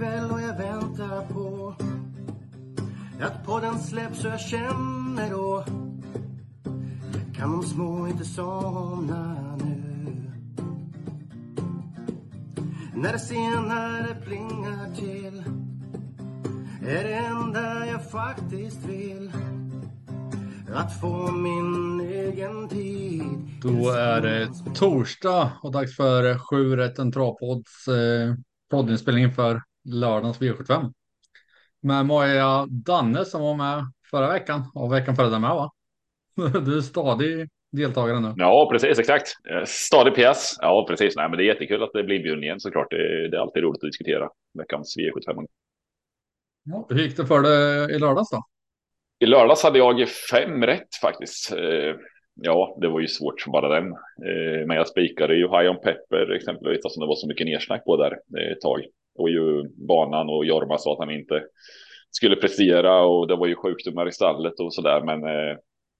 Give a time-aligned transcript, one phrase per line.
[0.00, 1.74] Torsdag kväll och jag väntar på
[3.20, 5.64] att podden släpps och jag känner då
[7.34, 10.32] kan de små inte somna nu.
[12.94, 15.42] När det senare plingar till
[16.86, 19.32] är det enda jag faktiskt vill.
[20.74, 23.22] Att få min egen tid
[23.62, 28.34] Då är det torsdag och dags för sju rätten travpods eh,
[28.70, 29.62] poddinspelning för
[29.94, 30.92] lördagens V75.
[31.82, 35.70] Med jag Danne som var med förra veckan och veckan före den med va?
[36.64, 38.34] Du är stadig deltagare nu.
[38.36, 39.32] Ja, precis, exakt.
[39.50, 40.56] Eh, Stadig PS.
[40.60, 41.16] Ja, precis.
[41.16, 42.90] Nej, men det är jättekul att det blir bjuden igen såklart.
[42.90, 45.46] Det, det är alltid roligt att diskutera veckans V75.
[46.64, 48.42] Ja, hur gick det för dig i lördags då?
[49.18, 51.52] I lördags hade jag fem rätt faktiskt.
[51.52, 51.94] Eh,
[52.42, 53.86] Ja, det var ju svårt som bara den.
[53.92, 57.84] Eh, Men jag spikade ju High on Pepper exempelvis, som det var så mycket nersnack
[57.84, 58.12] på där
[58.52, 58.80] ett tag.
[59.14, 61.44] Och ju banan och Jorma sa att han inte
[62.10, 65.02] skulle prestera och det var ju sjukdomar i stallet och sådär.
[65.04, 65.56] Men eh,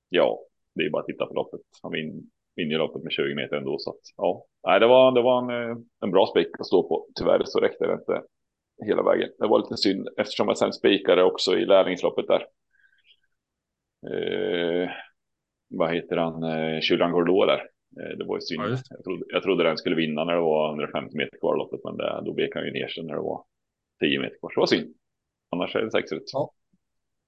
[0.08, 0.38] ja,
[0.74, 1.60] det är bara att titta på loppet.
[1.82, 3.76] Han vin, vinner ju loppet med 20 meter ändå.
[3.78, 6.88] Så att, ja, Nej, det var, det var en, eh, en bra spik att stå
[6.88, 7.06] på.
[7.14, 8.22] Tyvärr så räckte det inte
[8.86, 9.28] hela vägen.
[9.38, 12.46] Det var lite synd eftersom jag sen spikade också i lärlingsloppet där.
[14.06, 14.90] Eh,
[15.68, 17.62] vad heter han, eh, Julian Gorlot där.
[18.00, 18.62] Eh, det var ju synd.
[18.62, 21.80] Ja, jag, trodde, jag trodde den skulle vinna när det var 150 meter kvar loppet,
[21.84, 23.44] men det, då vek han ju ner sig när det var
[24.00, 24.50] 10 meter kvar.
[24.50, 24.94] Så det var synd.
[25.50, 26.30] Annars är det sex ut.
[26.32, 26.52] Ja.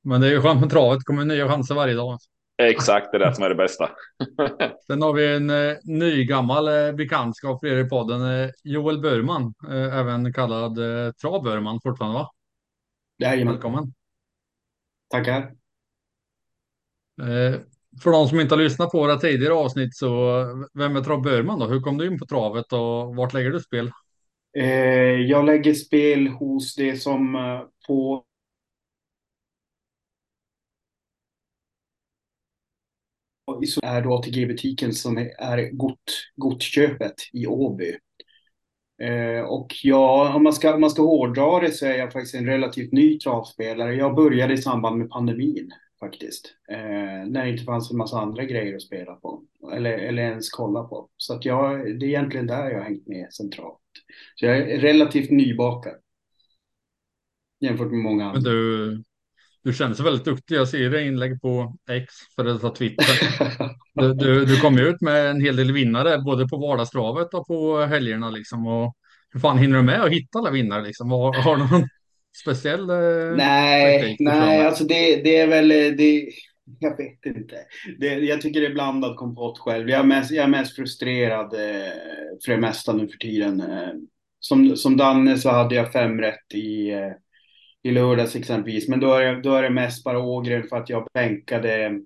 [0.05, 2.19] Men det är ju skönt med travet, det kommer nya chanser varje dag.
[2.57, 3.91] Exakt, det är det som är det bästa.
[4.87, 9.01] Sen har vi en eh, ny gammal eh, bekantskap för er i podden, eh, Joel
[9.01, 12.31] Burman, eh, även kallad eh, Trav Burman fortfarande va?
[13.19, 13.95] Jajamän, Välkommen.
[15.11, 15.53] tackar.
[18.01, 20.45] För de som inte har lyssnat på våra tidigare avsnitt så
[20.75, 21.67] vem är Trav Burman då?
[21.67, 23.91] Hur kom du in på travet och vart lägger du spel?
[24.59, 28.25] Eh, jag lägger spel hos det som eh, på
[33.83, 37.97] är då ATG-butiken som är gott, gottköpet i Åby.
[39.03, 42.35] Eh, och ja, om man, ska, om man ska hårdra det så är jag faktiskt
[42.35, 43.95] en relativt ny travspelare.
[43.95, 45.71] Jag började i samband med pandemin
[46.03, 46.55] faktiskt.
[46.73, 49.43] Eh, när det inte fanns en massa andra grejer att spela på.
[49.73, 51.09] Eller, eller ens kolla på.
[51.17, 53.79] Så att jag, det är egentligen där jag har hängt med centralt.
[54.35, 55.95] Så jag är relativt nybakad.
[57.61, 58.51] Jämfört med många Men andra.
[58.51, 59.03] du,
[59.63, 60.57] du känns väldigt duktig.
[60.57, 63.07] Jag ser dig inlägg på X, för det tar Twitter.
[63.95, 67.81] Du, du, du kom ut med en hel del vinnare, både på vardagstravet och på
[67.81, 68.67] helgerna liksom.
[68.67, 68.97] Och
[69.33, 71.11] hur fan hinner du med att hitta alla vinnare liksom?
[71.11, 71.89] Har, har du någon
[72.37, 76.29] speciell eh, Nej, nej, alltså det, det är väl, det,
[76.79, 77.57] jag vet inte.
[77.99, 79.91] Det, jag tycker det är blandad kompott själv.
[79.91, 81.93] Jag är mest, jag är mest frustrerad eh,
[82.45, 83.61] för det mesta nu för tiden.
[83.61, 83.93] Eh,
[84.39, 87.13] som, som Danne så hade jag fem rätt i, eh,
[87.83, 88.89] i lördags exempelvis.
[88.89, 92.01] Men då är, då är det mest bara Ågren för att jag bänkade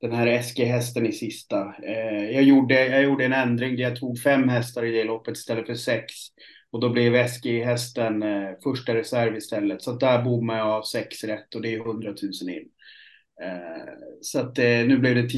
[0.00, 1.74] den här SG-hästen i sista.
[1.82, 5.36] Eh, jag, gjorde, jag gjorde en ändring där jag tog fem hästar i det loppet
[5.36, 6.12] istället för sex.
[6.72, 9.82] Och då blev SG-hästen eh, första reserv istället.
[9.82, 12.10] Så att där bommade jag av sex rätt och det är 100
[12.42, 12.68] 000 in.
[13.42, 15.28] Eh, så att eh, nu blev det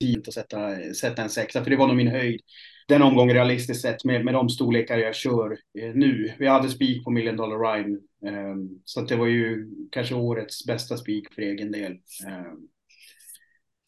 [0.00, 2.40] tid att sätta, sätta en sexa, för det var nog min höjd.
[2.88, 6.32] Den omgången realistiskt sett med, med de storlekar jag kör eh, nu.
[6.38, 10.66] Vi hade spik på Million Dollar Rhyme, eh, så att det var ju kanske årets
[10.66, 11.92] bästa spik för egen del.
[12.26, 12.52] Eh,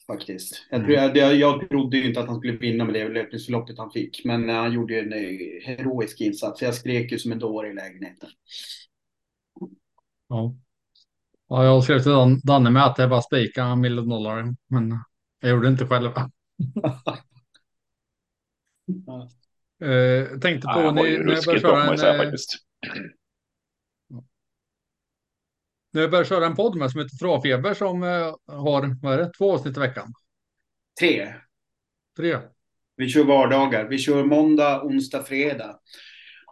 [0.06, 0.66] Faktiskt.
[0.70, 3.78] Jag, tror, jag, jag, jag trodde ju inte att han skulle vinna med det löpningsförloppet
[3.78, 6.62] han fick, men eh, han gjorde ju en eh, heroisk insats.
[6.62, 8.28] Jag skrek ju som en dåre i lägenheten.
[10.28, 10.54] Ja.
[11.48, 14.98] Ja, jag skrev till Dan- Danne med att det var spika million dollar, men
[15.40, 16.10] jag gjorde det inte själv.
[19.82, 22.56] Eh, tänkte på Ja, han var ni, ju jag ruskigt bra en, ju säga faktiskt.
[25.94, 29.18] När jag började köra en podd med som heter Travfeber som eh, har, vad är
[29.18, 30.12] det, två avsnitt i veckan?
[31.00, 31.34] Tre.
[32.16, 32.38] Tre.
[32.96, 33.84] Vi kör vardagar.
[33.84, 35.78] Vi kör måndag, onsdag, fredag.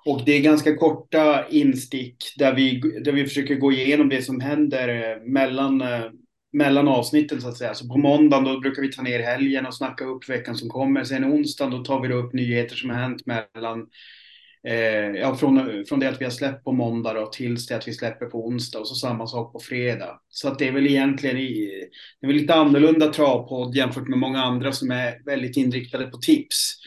[0.04, 4.40] Och det är ganska korta instick där vi, där vi försöker gå igenom det som
[4.40, 6.10] händer eh, mellan, eh,
[6.52, 7.74] mellan avsnitten så att säga.
[7.74, 11.04] Så på måndagen då brukar vi ta ner helgen och snacka upp veckan som kommer.
[11.04, 13.86] Sen onsdagen då tar vi då upp nyheter som har hänt mellan
[14.68, 17.88] Eh, ja, från, från det att vi har släppt på måndag då, tills det att
[17.88, 20.20] vi släpper på onsdag och så samma sak på fredag.
[20.28, 21.70] Så att det är väl egentligen i,
[22.20, 26.16] det är väl lite annorlunda travpodd jämfört med många andra som är väldigt inriktade på
[26.16, 26.78] tips.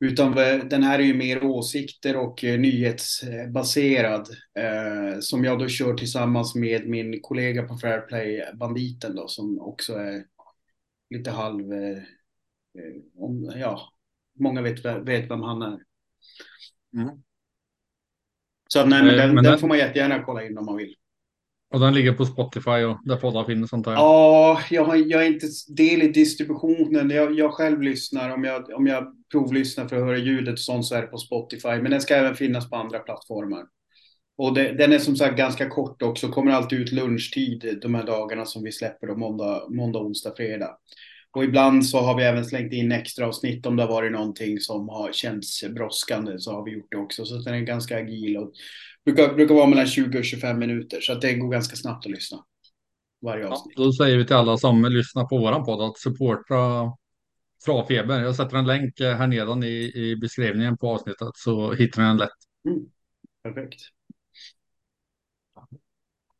[0.00, 0.34] Utan
[0.68, 4.28] den här är ju mer åsikter och eh, nyhetsbaserad.
[4.58, 9.94] Eh, som jag då kör tillsammans med min kollega på Fairplay, Banditen då, som också
[9.94, 10.24] är
[11.10, 11.98] lite halv, eh,
[12.78, 13.92] eh om, ja,
[14.38, 15.78] många vet, vet vem han är.
[16.94, 17.08] Mm.
[18.68, 20.76] Så nej, men Eh, den, men den den- får man jättegärna kolla in om man
[20.76, 20.94] vill.
[21.70, 23.92] Och den ligger på Spotify och där poddar finns sånt här.
[23.92, 25.46] Ja, jag, har, jag är inte
[25.76, 27.10] del i distributionen.
[27.10, 28.30] Jag, jag själv lyssnar.
[28.30, 31.18] Om jag, om jag provlyssnar för att höra ljudet och sånt så är det på
[31.18, 31.68] Spotify.
[31.68, 33.64] Men den ska även finnas på andra plattformar.
[34.36, 36.28] Och det, den är som sagt ganska kort också.
[36.28, 40.76] Kommer alltid ut lunchtid de här dagarna som vi släpper då, måndag, måndag, onsdag, fredag.
[41.38, 44.60] Och ibland så har vi även slängt in extra avsnitt om det har varit någonting
[44.60, 47.24] som har känts brådskande så har vi gjort det också.
[47.24, 48.52] Så den är ganska agil och
[49.04, 51.00] brukar, brukar vara mellan 20 och 25 minuter.
[51.00, 52.38] Så att det går ganska snabbt att lyssna.
[53.22, 53.76] Varje Ja, avsnitt.
[53.76, 56.92] då säger vi till alla som lyssnar på våran podd att supporta
[57.64, 58.20] Travfeber.
[58.20, 62.16] Jag sätter en länk här nedan i, i beskrivningen på avsnittet så hittar ni den
[62.16, 62.28] lätt.
[62.68, 62.80] Mm.
[63.42, 63.80] Perfekt.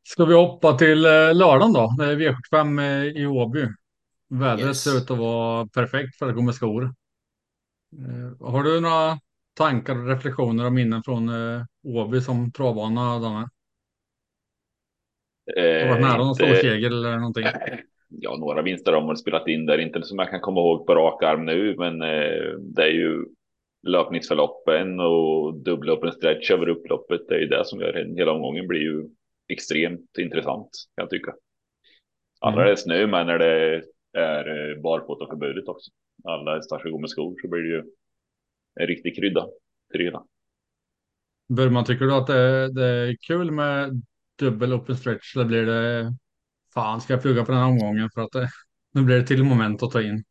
[0.02, 1.94] Ska vi hoppa till eh, lördagen då?
[1.98, 3.66] Det är V75 eh, i Åby.
[4.28, 4.82] Vädret Yes.
[4.84, 6.82] ser ut att vara perfekt för att gå med skor.
[7.98, 9.18] Eh, Har du några
[9.54, 13.18] tankar och reflektioner och minnen från eh, Åby som travbana?
[13.18, 13.48] Danne?
[15.56, 17.44] Har du varit nära någon inte- stor seger eller någonting?
[18.08, 20.94] Ja, några vinster har man spelat in där, inte som jag kan komma ihåg på
[20.94, 23.24] rak arm nu, men eh, det är ju
[23.86, 27.20] löpningsförloppen och dubbla upp en stretch över upploppet.
[27.28, 29.04] Det är ju det som gör hela omgången blir ju
[29.48, 31.34] extremt intressant kan jag tycka.
[32.40, 32.66] Alla Mm.
[32.66, 33.82] det är snö, men när det
[34.18, 35.90] är eh, barfota barfotaförbudet också.
[36.24, 37.82] Alla hästar ska gå med skor så blir det ju
[38.80, 39.46] en riktig krydda
[39.90, 40.24] till det hela.
[41.48, 44.02] Burman, tycker du att det, det är kul med
[44.38, 46.14] dubbel open stretch eller blir det
[46.74, 48.48] fan ska jag plugga på den här omgången för att det,
[48.94, 50.24] nu blir det till moment att ta in.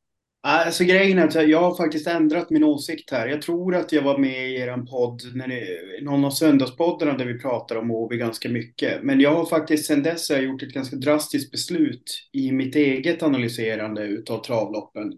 [0.49, 3.27] Alltså grejen är att jag har faktiskt ändrat min åsikt här.
[3.27, 7.25] Jag tror att jag var med i er podd, när ni, någon av söndagspoddarna där
[7.25, 9.03] vi pratar om Åby ganska mycket.
[9.03, 13.23] Men jag har faktiskt sedan dess jag gjort ett ganska drastiskt beslut i mitt eget
[13.23, 15.13] analyserande utav travloppen.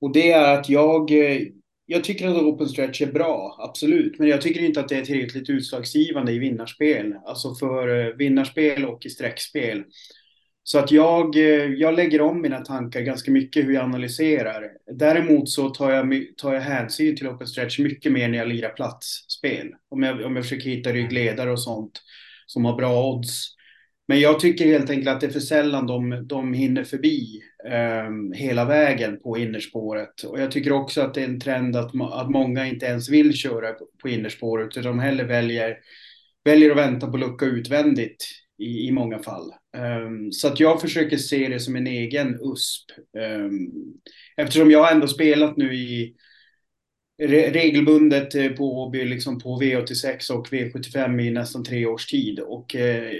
[0.00, 1.40] Och det är att jag, eh,
[1.86, 4.18] jag tycker att open stretch är bra, absolut.
[4.18, 7.14] Men jag tycker inte att det är tillräckligt utslagsgivande i vinnarspel.
[7.24, 9.84] Alltså för eh, vinnarspel och i streckspel.
[10.62, 14.70] Så att jag, eh, jag lägger om mina tankar ganska mycket hur jag analyserar.
[14.92, 18.68] Däremot så tar jag, tar jag hänsyn till open stretch mycket mer när jag lirar
[18.68, 19.68] platsspel.
[19.88, 22.02] Om jag, om jag försöker hitta ryggledare och sånt
[22.46, 23.46] som har bra odds.
[24.08, 28.38] Men jag tycker helt enkelt att det är för sällan de, de hinner förbi eh,
[28.38, 30.22] hela vägen på innerspåret.
[30.22, 33.32] Och jag tycker också att det är en trend att, att många inte ens vill
[33.34, 35.76] köra på, på innerspåret utan de hellre väljer,
[36.44, 38.26] väljer att vänta på lucka utvändigt
[38.58, 39.52] i, i många fall.
[39.76, 42.90] Um, så att jag försöker se det som en egen USP.
[43.16, 43.70] Um, ehm,
[44.36, 46.14] eftersom jag ändå spelat nu i
[47.22, 52.40] re, regelbundet eh, på Åby, liksom på V86 och V75 i nästan tre års tid.
[52.40, 53.10] Och uh,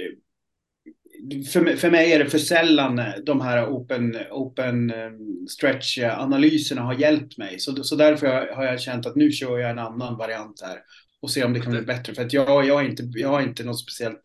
[1.52, 6.94] för, för mig är det för sällan eh, de här open, open ehm, stretch-analyserna har
[6.94, 7.58] hjälpt mig.
[7.58, 10.78] Så, så därför har jag känt att nu kör jag en annan variant här
[11.22, 12.14] och ser om det kan bli bättre.
[12.14, 14.20] För att jag, jag, har inte, jag har inte något speciellt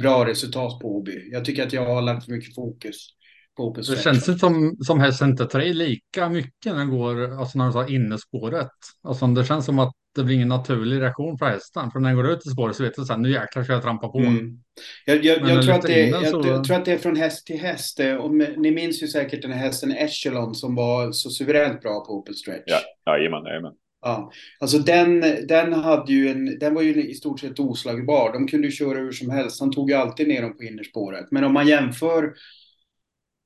[0.00, 1.28] bra resultat på Åby.
[1.32, 2.96] Jag tycker att jag har lagt för mycket fokus
[3.56, 6.90] på open Det känns inte som, som hästen inte tar i lika mycket när den
[6.90, 8.70] går, alltså när den tar innespåret.
[9.02, 11.90] Alltså det känns som att det blir ingen naturlig reaktion för hästen.
[11.90, 13.72] För när den går ut i spåret så vet du så här, nu jäklar ska
[13.72, 14.18] jag trampa på.
[14.18, 14.58] Mm.
[15.04, 17.60] Jag, jag, jag, tror att det, så- jag tror att det är från häst till
[17.60, 18.00] häst.
[18.20, 22.12] Om, ni minns ju säkert den här hästen Echelon som var så suveränt bra på
[22.12, 22.62] open stretch.
[22.66, 23.72] Ja, jajamän, jajamän.
[24.02, 28.32] Ja, alltså den, den hade ju en, den var ju i stort sett oslagbar.
[28.32, 29.60] De kunde ju köra hur som helst.
[29.60, 31.26] Han tog ju alltid ner dem på innerspåret.
[31.30, 32.34] Men om man jämför,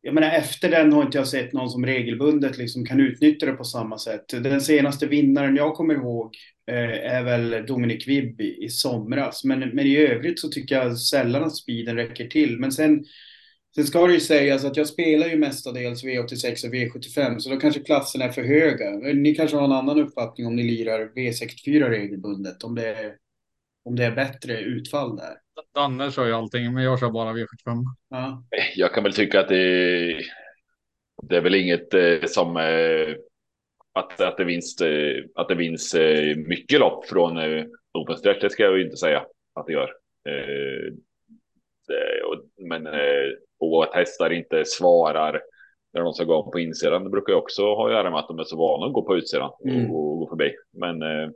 [0.00, 3.52] jag menar efter den har inte jag sett någon som regelbundet liksom kan utnyttja det
[3.52, 4.28] på samma sätt.
[4.28, 6.34] Den senaste vinnaren jag kommer ihåg
[6.70, 9.44] eh, är väl Dominic Wibb i, i somras.
[9.44, 12.58] Men, men i övrigt så tycker jag sällan att speeden räcker till.
[12.58, 13.04] Men sen,
[13.74, 17.56] sen ska det ju sägas att jag spelar ju mestadels V86 och V75 så då
[17.56, 18.90] kanske klasserna är för höga.
[19.14, 22.64] Ni kanske har en annan uppfattning om ni lirar V64 regelbundet.
[22.64, 23.16] Om det är,
[23.84, 25.34] om det är bättre utfall där.
[25.74, 27.84] Danne kör ju allting, men jag kör bara V75.
[28.10, 28.44] Ja.
[28.76, 30.20] Jag kan väl tycka att det,
[31.22, 33.16] det är väl inget eh, som eh,
[33.92, 35.96] att, att det vinns, eh, att det vinns
[36.36, 37.38] mycket lopp från
[37.92, 38.40] Open Stretch.
[38.40, 39.90] Det ska jag ju inte säga att det gör.
[41.88, 42.86] Det, och, men
[43.60, 45.42] och att hästar inte svarar
[45.92, 47.04] när de ska gå på insidan.
[47.04, 49.02] Det brukar ju också ha att göra med att de är så vana att gå
[49.02, 49.90] på utsidan Mm.
[49.90, 50.52] och, och gå förbi.
[50.72, 51.30] Men eh,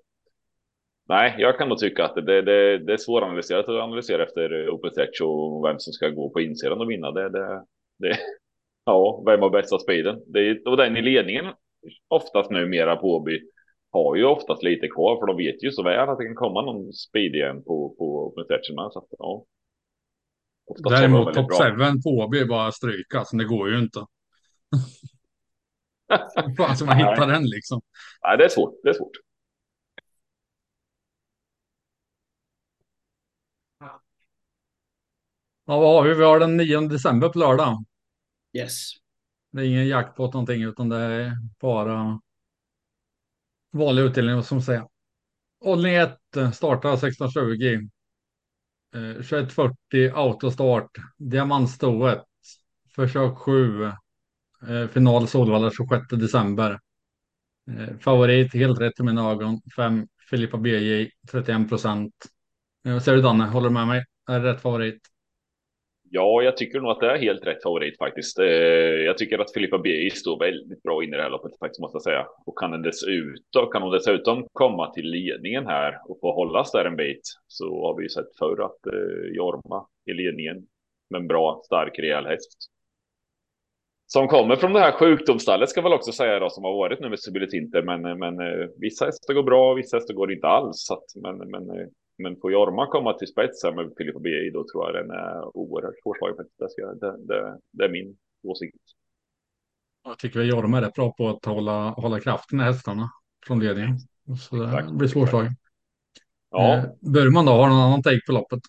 [1.09, 4.91] nej, jag kan nog tycka att det, det, det är svåranalyserat att analysera efter Open
[4.91, 7.11] Stretch och vem som ska gå på insidan och vinna.
[7.11, 7.65] Det, det,
[7.99, 8.17] det,
[8.85, 10.23] ja, vem har bästa speeden?
[10.27, 11.47] Det är, och den i ledningen
[12.09, 13.41] oftast numera på Åby
[13.91, 16.63] har ju oftast lite kvar för de vet ju så väl att det kan komma
[16.63, 18.93] någon speed igen på, på Open Stretchen med.
[18.93, 19.45] Så att, ja.
[20.69, 21.93] Oftast Däremot top bra.
[21.93, 24.07] 7 på är bara stryka, så det går ju inte.
[26.57, 27.81] Fan, så man hittar den liksom.
[28.23, 28.75] Nej, det är svårt.
[28.83, 29.17] Det är svårt.
[35.67, 36.15] Ja, vad har vi?
[36.15, 37.85] Vi har den 9 december på lördag.
[38.53, 38.93] Yes.
[39.53, 42.21] Det är ingen jackpot någonting utan det är bara
[43.73, 44.89] vanlig utdelning som säger.
[45.65, 46.19] Hållning 1
[46.55, 47.91] startar 16.20.
[48.95, 50.91] Eh, 21.40 autostart.
[51.19, 52.25] Diamantstoet.
[52.95, 53.85] Försök 7.
[54.69, 56.81] Eh, final Solvalla 26 december.
[57.71, 59.61] Eh, favorit helt rätt i mina ögon.
[59.77, 62.15] 5 Filippa BJ 31 procent.
[62.85, 63.45] Eh, vad säger du Danne?
[63.45, 64.05] Håller du med mig?
[64.29, 65.01] Är det rätt favorit?
[66.11, 68.39] Ja, jag tycker nog att det är helt rätt favorit faktiskt.
[68.39, 71.81] Eh, jag tycker att Filippa B står väldigt bra in i det här loppet faktiskt
[71.81, 72.27] måste jag säga.
[72.47, 76.85] Och kan, den dessutom, kan hon dessutom komma till ledningen här och få hållas där
[76.85, 80.67] en bit så har vi ju sett förr att eh, Jorma i ledningen
[81.11, 82.71] med en bra, stark, rejäl häst.
[84.07, 87.09] Som kommer från det här sjukdomsstallet ska väl också säga då som har varit nu
[87.09, 90.77] med Sibylle men, eh, men eh, vissa hästar går bra, vissa hästar går inte alls.
[90.77, 94.65] Så att, men, men men får Jorma komma till spets här med Filippa BI då
[94.73, 96.37] tror jag den är oerhört svårslagen.
[97.01, 98.77] Det, det, det, är min åsikt.
[100.05, 103.11] Jag tycker att Jorma är rätt bra på att hålla, hålla kraften i hästarna
[103.47, 103.99] från ledningen.
[104.41, 105.53] Så det blir svårslagen.
[106.51, 106.77] Ja.
[106.77, 108.61] Eh, Burman då, har någon annan take på loppet?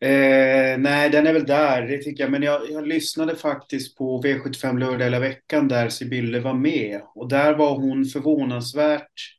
[0.00, 2.30] Eh, nej, den är väl där, det tycker jag.
[2.30, 7.00] Men jag, jag lyssnade faktiskt på V75 lördag hela veckan där Sibylle var med.
[7.14, 9.37] Och där var hon förvånansvärt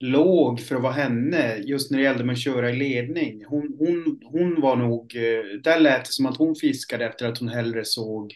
[0.00, 3.44] låg för att vara henne just när det gällde med att köra i ledning.
[3.44, 7.38] Hon, hon, hon var nog, eh, där lät det som att hon fiskade efter att
[7.38, 8.34] hon hellre såg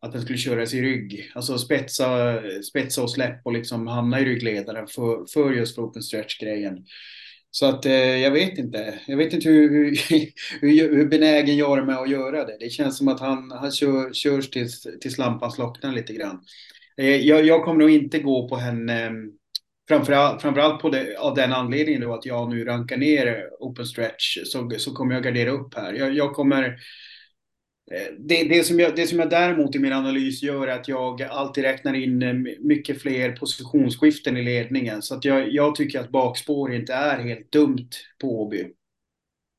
[0.00, 1.30] att den skulle köras i rygg.
[1.34, 6.02] Alltså spetsa, spetsa och släpp och liksom hamna i ryggledaren för, för just för open
[6.02, 6.84] stretch-grejen.
[7.50, 8.98] Så att eh, jag vet inte.
[9.06, 9.96] Jag vet inte hur, hur,
[10.60, 12.56] hur, hur benägen jag är med att göra det.
[12.60, 16.44] Det känns som att han, han kör, körs tills, tills lampan slocknar lite grann.
[16.96, 19.10] Eh, jag, jag kommer nog inte gå på henne
[19.90, 24.38] framförallt, framförallt på det, av den anledningen då att jag nu rankar ner open stretch
[24.44, 25.92] så, så kommer jag gardera upp här.
[25.92, 26.64] Jag, jag kommer
[27.92, 30.88] eh, det, det, som jag, det som jag däremot i min analys gör är att
[30.88, 35.02] jag alltid räknar in eh, mycket fler positionsskiften i ledningen.
[35.02, 37.88] Så att jag, jag tycker att bakspår inte är helt dumt
[38.20, 38.66] på Åby.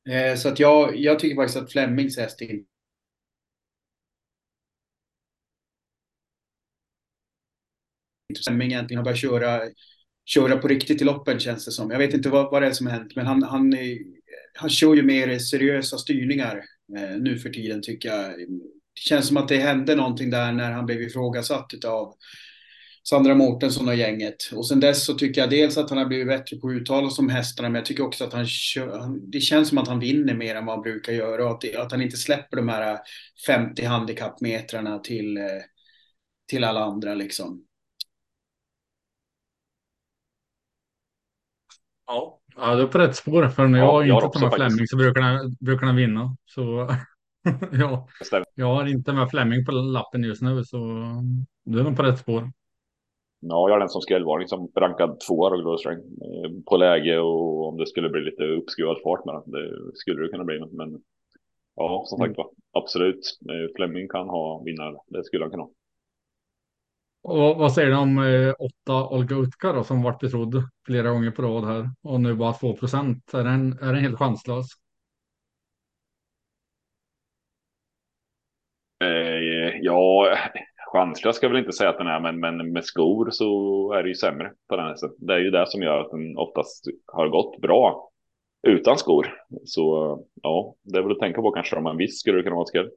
[0.08, 2.60] Eh, så att jag, jag tycker faktiskt att Flemings häst är
[8.44, 9.60] Flemming egentligen har börjat köra
[10.24, 11.90] köra på riktigt i loppen känns det som.
[11.90, 13.74] Jag vet inte vad, vad det är som har hänt, men han, han,
[14.54, 16.62] han kör ju mer seriösa styrningar
[16.96, 18.38] eh, nu för tiden tycker jag.
[18.94, 22.14] Det känns som att det hände någonting där när han blev ifrågasatt av
[23.08, 24.36] Sandra Mårtensson och gänget.
[24.52, 27.10] Och sen dess så tycker jag dels att han har blivit bättre på att uttala
[27.10, 30.34] som hästarna, men jag tycker också att han kör, det känns som att han vinner
[30.34, 32.98] mer än vad han brukar göra och att, att han inte släpper de här eh,
[33.46, 35.44] 50 handikappmetrarna till, eh,
[36.48, 37.64] till alla andra liksom.
[42.12, 43.48] Ja, ja du är på rätt spår.
[43.48, 46.36] För när jag ja, inte tar med Fleming så brukar den, brukar den vinna.
[46.44, 46.88] Så
[47.72, 48.08] ja,
[48.54, 50.78] jag har inte med Fleming på lappen just nu, så
[51.64, 52.50] du är nog på rätt spår.
[53.40, 57.68] Ja, jag har den som skrällvarning som rankad tvåa och Glowstring eh, på läge och
[57.68, 59.50] om det skulle bli lite uppskruvad fart med den.
[59.50, 60.60] Det skulle det kunna bli.
[60.72, 61.02] Men
[61.76, 63.38] ja, som sagt var, absolut.
[63.50, 64.96] Eh, Fleming kan ha vinnare.
[65.06, 65.70] Det skulle han kunna ha.
[67.22, 71.30] Och vad säger du om eh, åtta Olga Utka då, som varit betrodd flera gånger
[71.30, 73.34] på rad här och nu bara 2 procent?
[73.34, 74.66] Är den, är den helt chanslös?
[79.04, 80.36] Eh, ja,
[80.92, 84.02] chanslös ska jag väl inte säga att den är, men, men med skor så är
[84.02, 85.10] det ju sämre på den hästen.
[85.18, 88.10] Det är ju det som gör att den oftast har gått bra
[88.68, 89.26] utan skor.
[89.64, 92.56] Så ja, det är väl att tänka på kanske om en viss skulle det kunna
[92.56, 92.90] vara skräll.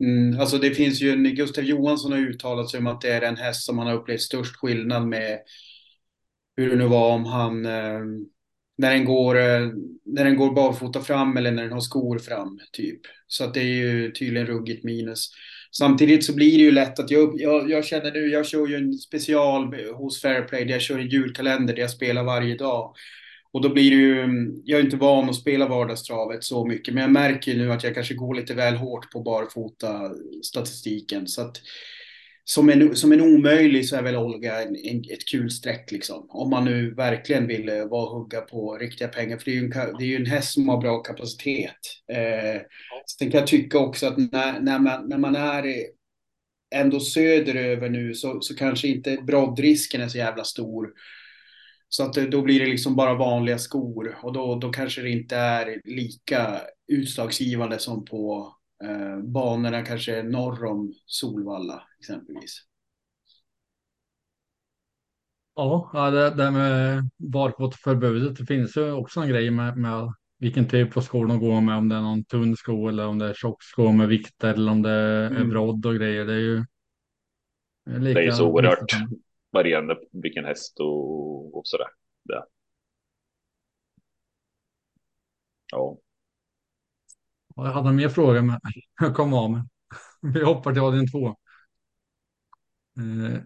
[0.00, 3.20] Mm, alltså det finns ju en, Gustav Johansson har uttalat sig om att det är
[3.20, 5.38] den häst som han har upplevt störst skillnad med
[6.56, 8.00] hur det nu var om han eh,
[8.78, 9.68] när den går eh,
[10.04, 13.00] när den går barfota fram eller när den har skor fram typ.
[13.26, 15.30] Så att det är ju tydligen ruggigt minus.
[15.78, 18.76] Samtidigt så blir det ju lätt att jag, jag, jag känner nu, jag kör ju
[18.76, 22.94] en special hos Fairplay där jag kör en julkalender där jag spelar varje dag.
[23.56, 27.02] Och då blir det ju, jag är inte van att spela vardagstravet så mycket, men
[27.02, 30.10] jag märker ju nu att jag kanske går lite väl hårt på barfota
[30.42, 31.26] statistiken.
[31.26, 31.56] Så att
[32.44, 36.26] som en, som en omöjlig så är väl Olga en, en, ett kul streck liksom.
[36.28, 39.38] Om man nu verkligen vill eh, vara hugga på riktiga pengar.
[39.38, 41.80] För det är ju en, det är ju en häst som har bra kapacitet.
[42.12, 42.60] Eh,
[43.18, 45.74] sen kan jag tycka också att när, när, man, när man är
[46.74, 50.88] ändå söderöver nu så, så kanske inte broddrisken är så jävla stor.
[51.88, 55.36] Så att då blir det liksom bara vanliga skor och då, då kanske det inte
[55.36, 58.52] är lika utslagsgivande som på,
[58.84, 62.62] eh, banorna kanske norr om Solvalla exempelvis.
[65.54, 70.96] Ja, det, det med barfotförbudet, det finns ju också en grej med, med vilken typ
[70.96, 73.34] av skor de går med, om det är någon tunn sko eller om det är
[73.34, 75.50] tjock sko med vikter eller om det är Mm.
[75.50, 76.24] brodd och grejer.
[76.26, 76.64] Det är ju
[77.98, 78.92] lika Det är så oerhört
[79.52, 81.25] varierande på vilken häst och,
[81.56, 81.88] och sådär.
[82.24, 82.42] Det.
[85.72, 85.98] Ja,
[87.56, 88.60] Ja, Jag hade en mer fråga men
[89.00, 89.62] jag kom av mig.
[90.22, 91.36] Vi hoppar till avdelning två.
[92.98, 93.40] Eh,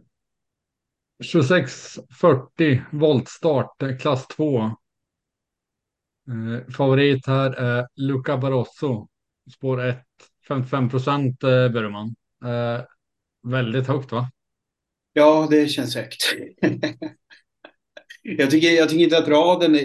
[1.32, 4.58] 2640 voltstart, eh, klass 2.
[6.28, 9.08] Eh, favorit här är Luca Barroso.
[9.56, 9.98] Spår 1,
[10.48, 12.14] 55 procent eh, Burman.
[12.44, 12.84] Eh,
[13.42, 14.30] väldigt högt va?
[15.12, 16.22] Ja, det känns högt.
[18.22, 19.78] Jag tycker, jag tycker inte att raden,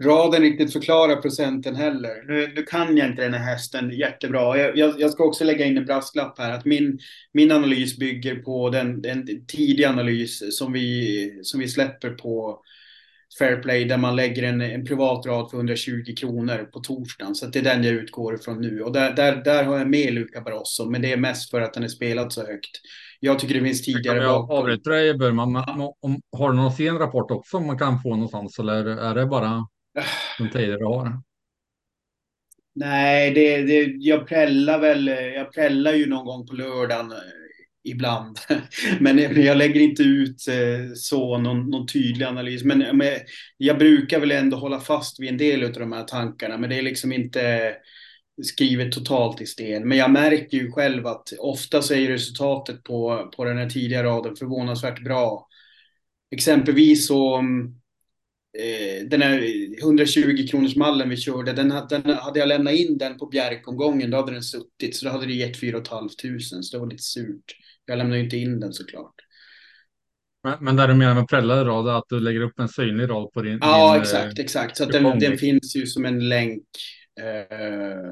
[0.00, 2.24] raden riktigt förklarar procenten heller.
[2.28, 4.58] Nu, nu kan jag inte den här hästen jättebra.
[4.58, 6.52] Jag, jag, jag ska också lägga in en brasklapp här.
[6.52, 6.98] Att min,
[7.32, 12.60] min analys bygger på den, den tidiga analys som vi, som vi släpper på
[13.38, 17.34] Fairplay där man lägger en, en privat rad för 120 kronor på torsdagen.
[17.34, 18.80] Så att det är den jag utgår ifrån nu.
[18.80, 21.74] Och där, där, där har jag med Luca Barroso, men det är mest för att
[21.74, 22.80] den är spelad så högt.
[23.24, 24.58] Jag tycker det finns tidigare jag bakom.
[24.58, 25.52] avbryta dig Burman?
[25.52, 25.64] Men,
[26.00, 29.26] om, har du någon sen rapport också om man kan få någonstans eller är det
[29.26, 29.66] bara
[30.38, 31.22] den tidigare du har?
[32.74, 37.18] Nej, det, det, jag prällar väl, jag prällar ju någon gång på lördagen eh,
[37.84, 38.38] ibland.
[39.00, 42.64] Men jag lägger inte ut eh, så någon, någon tydlig analys.
[42.64, 43.08] Men, men
[43.56, 46.58] jag brukar väl ändå hålla fast vid en del av de här tankarna.
[46.58, 47.74] Men det är liksom inte
[48.42, 49.88] skrivet totalt i sten.
[49.88, 54.04] Men jag märker ju själv att ofta så är resultatet på, på den här tidiga
[54.04, 55.48] raden förvånansvärt bra.
[56.30, 57.38] Exempelvis så
[58.58, 59.48] eh, den här
[59.82, 64.16] 120 kronors mallen vi körde, den, den, hade jag lämnat in den på Bjärkomgången, då
[64.16, 67.56] hade den suttit, så då hade det gett 4 500, så det var lite surt.
[67.84, 69.14] Jag lämnade ju inte in den såklart.
[70.42, 73.32] Men, men där du menar med prällade rad att du lägger upp en synlig rad
[73.32, 73.58] på din...
[73.60, 74.76] Ja, din, exakt, eh, exakt.
[74.76, 75.46] Så att kupong, den, den liksom.
[75.46, 76.64] finns ju som en länk.
[77.20, 78.10] Eh,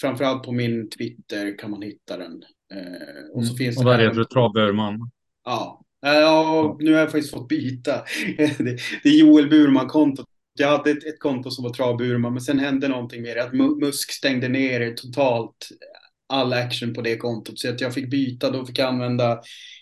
[0.00, 2.42] framförallt på min Twitter kan man hitta den.
[2.74, 3.56] Eh, och så Mm.
[3.56, 5.10] finns Och det där även du på- Travburman.
[5.44, 5.82] Ja.
[6.00, 7.92] ja, nu har jag faktiskt fått byta.
[8.36, 8.58] Det,
[9.02, 10.26] det är Joel Burman-kontot.
[10.58, 13.42] Jag hade ett, ett konto som var Trav Burman, men sen hände någonting med det.
[13.44, 15.68] Att Mu- Musk stängde ner totalt
[16.28, 17.58] all action på det kontot.
[17.58, 19.40] Så att jag fick byta, då fick jag använda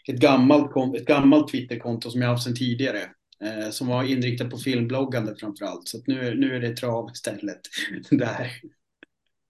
[0.08, 3.00] ett gammalt, ett gammalt Twitterkonto som jag haft sedan tidigare.
[3.44, 5.88] Eh, som var inriktat på filmbloggande framför allt.
[5.88, 7.60] Så nu, nu är det trav istället.
[8.10, 8.50] Där.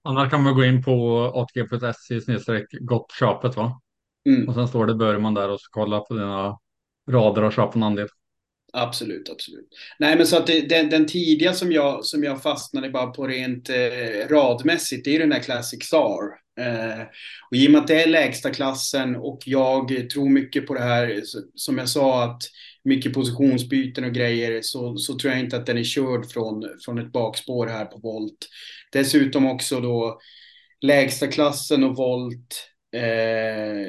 [0.03, 3.81] Annars kan man gå in på atg.se snedstreck gott köpet va?
[4.29, 4.47] Mm.
[4.47, 6.57] Och sen står det Burman där och så kolla på dina
[7.11, 8.07] rader och köpa en andel.
[8.73, 9.67] Absolut, absolut.
[9.99, 13.27] Nej, men så att det, den, den tidiga som jag, som jag fastnade bara på
[13.27, 16.39] rent eh, radmässigt, det är den där Classic Star.
[16.59, 17.01] Eh,
[17.51, 20.83] och i och med att det är lägsta klassen och jag tror mycket på det
[20.83, 21.21] här,
[21.55, 22.41] som jag sa, att
[22.83, 26.99] mycket positionsbyten och grejer, så, så tror jag inte att den är körd från, från
[26.99, 28.47] ett bakspår här på volt.
[28.91, 30.19] Dessutom också då
[30.81, 33.87] lägsta klassen och volt eh,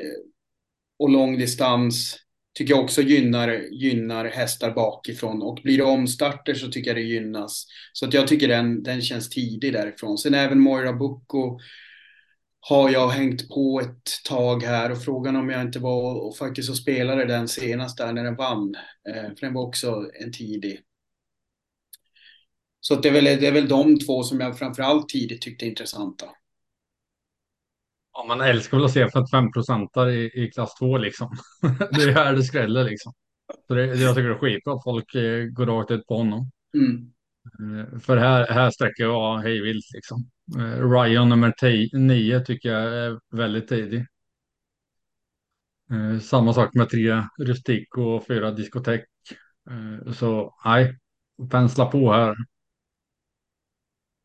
[0.99, 2.17] och långdistans
[2.55, 5.43] tycker jag också gynnar, gynnar hästar bakifrån.
[5.43, 7.67] Och blir det omstarter så tycker jag det gynnas.
[7.93, 10.19] Så att jag tycker den, den känns tidig därifrån.
[10.19, 11.59] Sen även Moira Bucco
[12.61, 16.71] har jag hängt på ett tag här och frågan om jag inte var och faktiskt
[16.71, 18.75] och spelade den senast där när den vann.
[19.09, 20.81] Eh, för den var också en tidig.
[22.81, 26.27] Så det, är väl, det är väl de två som jag framförallt tidigt tyckte intressanta.
[28.13, 31.37] Ja, man älskar väl att se 45 procentare i, i klass 2 liksom.
[31.91, 33.13] det är här det skräller liksom.
[33.67, 36.51] Så det, jag tycker det är skitbra att folk eh, går rakt ut på honom.
[36.75, 37.13] Mm.
[37.81, 40.31] Eh, För här, här sträcker jag hej vilt liksom.
[40.59, 41.53] Eh, Ryan nummer
[41.93, 44.07] 9 tycker jag är väldigt tidig.
[45.91, 49.05] Eh, Samma sak med tre Rustico och fyra diskotek.
[49.71, 50.99] Eh, Så nej,
[51.51, 52.37] pensla på här.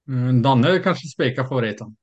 [0.09, 1.95] Eh, Danne kanske spikar favoriten.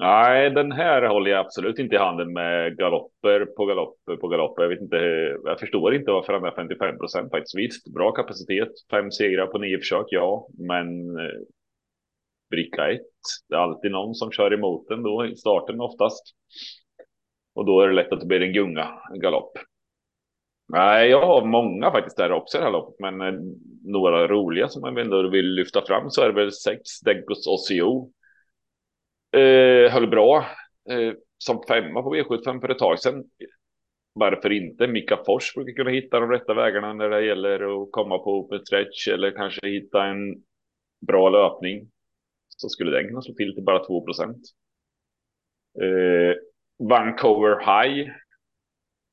[0.00, 4.62] Nej, den här håller jag absolut inte i handen med galopper på galopper på galopper.
[4.62, 4.96] Jag vet inte,
[5.44, 7.58] jag förstår inte varför han är 55 procent faktiskt.
[7.58, 11.40] Visst, bra kapacitet, fem segrar på nio försök, ja, men eh,
[12.50, 13.15] bricka ett.
[13.48, 16.22] Det är alltid någon som kör emot den då i starten oftast.
[17.54, 19.58] Och då är det lätt att det blir en gunga, en galopp.
[20.68, 23.40] Nej, jag har många faktiskt där också i det här loppet, men eh,
[23.84, 28.10] några roliga som man ändå vill lyfta fram så är det väl sex Degos Ossio.
[29.36, 30.46] Eh, höll bra
[30.90, 33.24] eh, som femma på V75 för ett tag sedan.
[34.12, 34.86] Varför inte?
[34.86, 38.66] Mika Fors brukar kunna hitta de rätta vägarna när det gäller att komma på open
[38.66, 40.34] stretch eller kanske hitta en
[41.06, 41.90] bra löpning.
[42.56, 44.38] Så skulle den kunna slå till till bara 2 procent.
[45.82, 46.36] Eh,
[46.78, 48.10] Vancouver High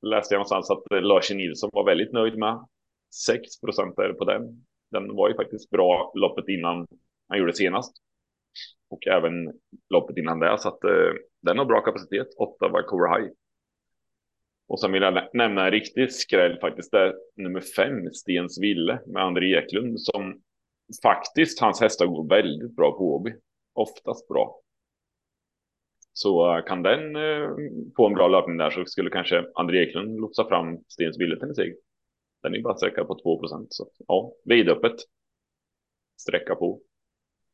[0.02, 2.66] läste jag någonstans att eh, Lars Nilsson var väldigt nöjd med.
[3.26, 4.66] 6 procent är det på den.
[4.92, 6.88] Den var ju faktiskt bra loppet innan
[7.30, 7.96] han gjorde senast.
[8.90, 9.54] Och även
[9.90, 12.28] loppet innan det, så att eh, den har bra kapacitet.
[12.38, 13.32] 8 Vancouver High.
[14.68, 16.92] Och sen vill jag nämna en riktig skräll faktiskt.
[16.92, 20.42] Det är nummer fem, Stens Ville med André Eklund som
[21.04, 23.34] faktiskt hans hästar går väldigt bra på Åby.
[23.74, 24.60] Oftast bra.
[26.14, 27.50] Så eh, kan den eh,
[27.96, 31.48] få en bra löpning där så skulle kanske André Eklund lotsa fram Stens Ville till
[31.48, 31.76] en seger.
[32.44, 33.68] Den är bara sträckad på 2 procent.
[33.70, 34.96] Så ja, vidöppet.
[36.22, 36.82] Sträcka på.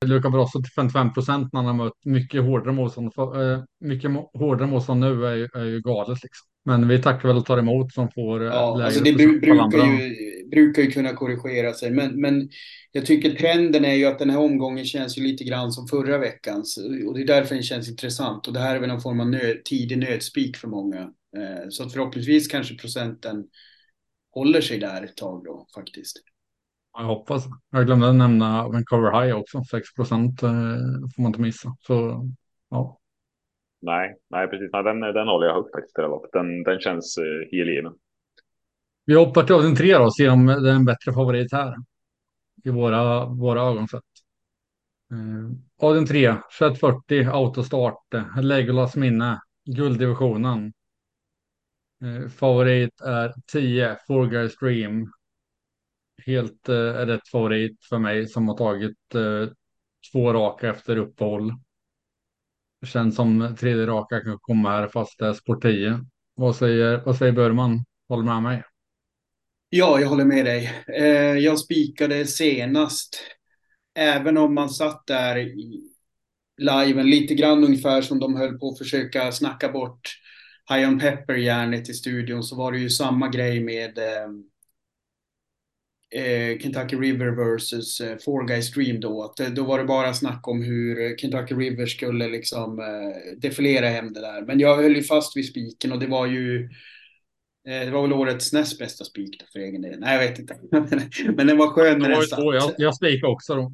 [0.06, 3.13] Luka Brasso till 55 procent när han har mött mycket hårdare motstånd.
[3.18, 6.48] Eh, mycket hårdare motstånd nu är ju, är ju galet liksom.
[6.65, 9.86] Men vi tackar väl och tar emot som får ja, lägre alltså det bru brukar,
[9.86, 10.15] ju,
[10.50, 11.91] brukar ju kunna korrigera sig.
[11.91, 12.50] Men, men
[12.91, 16.17] jag tycker trenden är ju att den här omgången känns ju lite grann som förra
[16.17, 16.78] veckans.
[17.08, 18.48] Och det är därför den känns intressant.
[18.48, 21.00] Och det här är väl någon form av nöd, tidig nödspik för många.
[21.38, 23.45] Eh, så att förhoppningsvis kanske procenten
[24.32, 26.17] håller sig där ett tag då faktiskt.
[26.98, 27.43] Jag hoppas.
[27.72, 29.63] Jag glömde nämna Vancouver High också.
[29.63, 30.50] 6 procent eh,
[31.15, 31.76] får man inte missa.
[31.80, 32.28] Så
[32.69, 32.98] ja.
[33.82, 34.70] Nej, nej precis.
[34.74, 35.96] Nej, den, den håller jag högt faktiskt.
[36.34, 37.94] Den, den känns eh, helgiven.
[39.06, 41.76] Vi hoppar till avdelning tre då och ser om det är en bättre favorit här.
[42.63, 44.04] I våra, våra ögon sett.
[45.12, 50.74] Eh, avdelning tre, 2140 autostart, eh, Legolas minne, gulddivisionen.
[52.04, 55.12] Eh, favorit är 10, Four Guys Dream.
[56.26, 59.50] Helt eh, rätt favorit för mig som har tagit eh,
[60.12, 61.54] två raka efter uppehåll.
[62.86, 66.00] Känns som tredje raka kan komma här fast det är sport 10.
[66.36, 67.86] Vad säger, vad säger Börman?
[68.10, 68.63] Håller med mig?
[69.70, 70.84] Ja, jag håller med dig.
[70.88, 73.20] Eh, jag spikade senast.
[73.96, 75.89] Även om man satt där i
[76.58, 80.20] liven lite grann ungefär som de höll på att försöka snacka bort
[80.70, 84.30] High on Pepper järnet i studion så var det ju samma grej med eh,
[86.62, 89.24] Kentucky River versus eh, Four Guys Dream då.
[89.24, 93.88] Att, eh, då var det bara snack om hur Kentucky River skulle liksom eh, defilera
[93.88, 94.41] hem det där.
[94.41, 96.63] Men jag höll ju fast vid spiken och det var ju
[97.67, 100.00] eh, det var väl årets näst bästa spik för egen del.
[100.00, 100.56] Nej, jag vet inte.
[101.36, 102.39] Men den var skön när den satt.
[102.39, 103.72] Jag, jag spikade också då.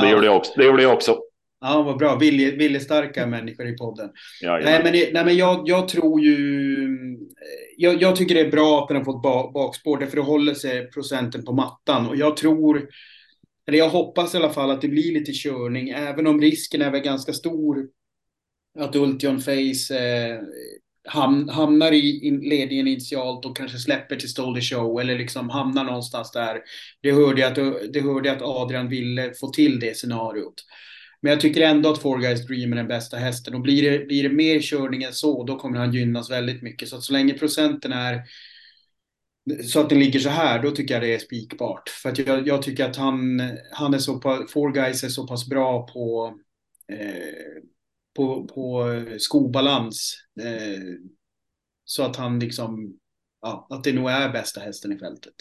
[0.00, 0.52] Det, gjorde jag också.
[0.56, 1.18] det gjorde jag också.
[1.60, 2.16] Ja, vad bra.
[2.16, 4.10] Viljestarka människor i podden.
[4.40, 6.85] Ja, nej, men, nej, men jag, jag tror ju...
[7.26, 10.54] Eh, jag, jag, tycker det är bra att den har fått bakspår, för det håller
[10.54, 12.08] sig procenten på mattan.
[12.08, 12.88] Och jag tror,
[13.66, 16.90] eller jag hoppas i alla fall att det blir lite körning, även om risken är
[16.90, 17.88] väl ganska stor
[18.78, 20.40] att Ultion Face eh,
[21.08, 26.32] ham, hamnar i ledningen initialt och kanske släpper till Stolder Show eller liksom hamnar någonstans
[26.32, 26.60] där.
[27.02, 30.64] Det hörde jag att, det hörde att Adrian ville få till det scenariot.
[31.20, 33.54] Men jag tycker ändå att Four Guys Dream är den bästa hästen.
[33.54, 36.88] Och blir det, blir det mer körning än så, då kommer han gynnas väldigt mycket.
[36.88, 38.22] Så att så länge procenten är
[39.64, 41.88] så att den ligger så här, då tycker jag det är spikbart.
[41.88, 45.26] För att jag, jag tycker att han, han är så pass, Four Guys är så
[45.26, 46.34] pass bra på,
[46.92, 47.62] eh,
[48.16, 48.84] på, på
[49.18, 50.16] skobalans.
[50.40, 50.82] Eh,
[51.84, 52.98] så att han liksom,
[53.42, 55.34] ja, att det nog är bästa hästen i fältet.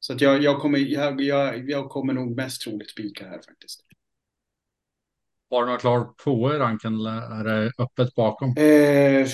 [0.00, 3.87] Så att jag, jag, kommer, jag, jag, jag kommer nog mest troligt spika här faktiskt.
[5.48, 8.48] Var det något klar tvåa i ranken eller är det öppet bakom?
[8.48, 9.26] Eh,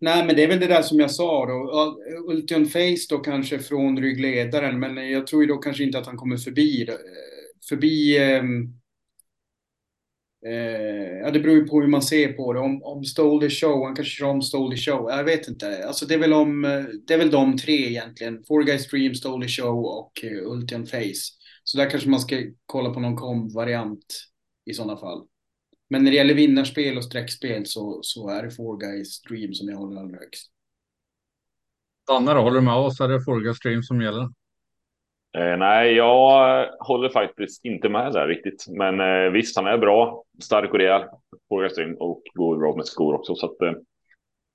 [0.00, 1.96] nej, men det är väl det där som jag sa då.
[2.28, 6.16] Ultion Face då kanske från ryggledaren, men jag tror ju då kanske inte att han
[6.16, 6.86] kommer förbi.
[6.88, 6.94] Eh,
[7.68, 8.16] förbi...
[8.16, 8.44] Eh,
[10.52, 12.60] eh, ja, det beror ju på hur man ser på det.
[12.60, 15.10] Om, om Stole the Show, han kanske kör om Stole the Show.
[15.10, 15.86] Jag vet inte.
[15.86, 18.44] Alltså det är väl, om, eh, det är väl de tre egentligen.
[18.48, 21.32] Four Guys Dream, Stole the Show och eh, Ultion Face.
[21.64, 24.31] Så där kanske man ska kolla på någon kom-variant
[24.64, 25.26] i sådana fall.
[25.90, 29.68] Men när det gäller vinnarspel och streckspel så, så är det Four Guys Dream som
[29.68, 30.52] jag håller allra högst.
[32.08, 33.00] Danne håller du med oss?
[33.00, 34.22] Är det Four Guys Dream som gäller?
[35.38, 38.66] Eh, nej, jag håller faktiskt inte med där riktigt.
[38.68, 41.02] Men eh, visst, han är bra, stark och rejäl.
[41.48, 43.34] Four Guys Dream och går bra med skor också.
[43.34, 43.72] Så att, eh,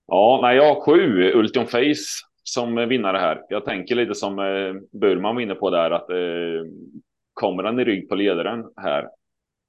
[0.07, 3.41] ja, nej, jag har sju Ultion Face som vinnare här.
[3.49, 6.71] Jag tänker lite som eh, Burman var inne på där att eh,
[7.33, 9.07] kommer han i rygg på ledaren här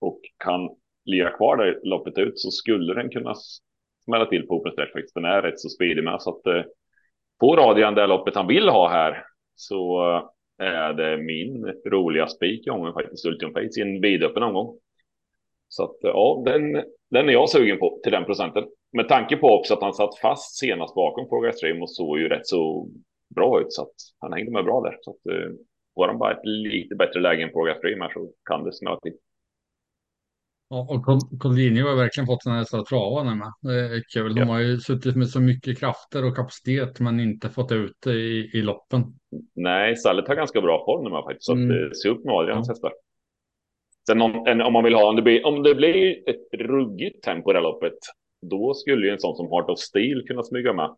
[0.01, 0.71] och kan
[1.05, 3.35] ligga kvar där loppet ut så skulle den kunna
[4.05, 6.63] smälla till på Open Stretch Den är rätt så speedig med så att eh,
[7.41, 10.03] på Adrian det loppet han vill ha här så
[10.61, 14.79] eh, är det min roliga spik i omgången faktiskt Ultium Face i en vidöppen omgång.
[15.69, 16.73] Så att eh, ja, den,
[17.11, 18.65] den är jag sugen på till den procenten.
[18.93, 22.29] Med tanke på också att han satt fast senast bakom Progress Stream och såg ju
[22.29, 22.89] rätt så
[23.35, 24.97] bra ut så att han hängde med bra där.
[25.01, 25.51] Så att eh,
[25.95, 29.01] får han bara ett lite bättre läge än Progress Stream här så kan det smälla
[29.01, 29.15] till.
[30.71, 31.05] Och
[31.41, 33.53] Colgjini har verkligen fått sina hästar att trava nu med.
[33.63, 34.35] Det är kul.
[34.35, 34.47] De Ja.
[34.47, 38.51] har ju suttit med så mycket krafter och kapacitet men inte fått ut det i,
[38.55, 39.05] i loppen.
[39.55, 41.45] Nej, Stallet har ganska bra form nu faktiskt.
[41.45, 41.91] Så Mm.
[41.95, 42.73] se upp med Adrians Ja.
[42.73, 42.93] hästar.
[44.07, 47.51] Sen om, om man vill ha, om det, blir, om det blir ett ruggigt tempo
[47.51, 47.99] i det här loppet,
[48.51, 50.97] då skulle ju en sån som Heart of Steel kunna smyga med.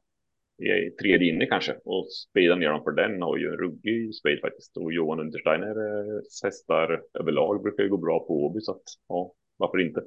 [0.63, 4.41] I tredje inne kanske och speeda ner dem för den har ju en ruggig speed
[4.41, 4.77] faktiskt.
[4.77, 9.33] Och Johan Untersteiner eh, hästar överlag brukar ju gå bra på Åby så att ja,
[9.61, 10.01] varför inte?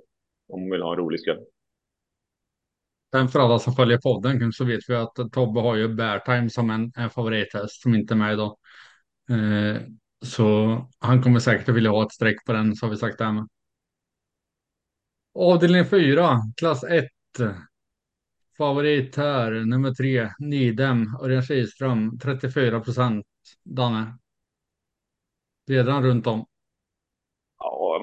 [0.48, 1.46] Om man vill ha en rolig skräll.
[3.12, 6.70] Sen för alla som följer podden så vet vi att Tobbe har ju Beartime som
[6.70, 8.58] en, en favorithäst som inte är med idag.
[9.30, 9.82] Eh,
[10.26, 13.18] så han kommer säkert att vilja ha ett streck på den så har vi sagt
[13.18, 13.48] det här med.
[15.36, 17.06] Avdelning 4, klass 1.
[18.58, 23.26] Favorit här, nummer 3, Nidem, Örjan Kihlström, 34 procent.
[23.64, 24.18] Danne.
[25.68, 26.46] Redan runt om.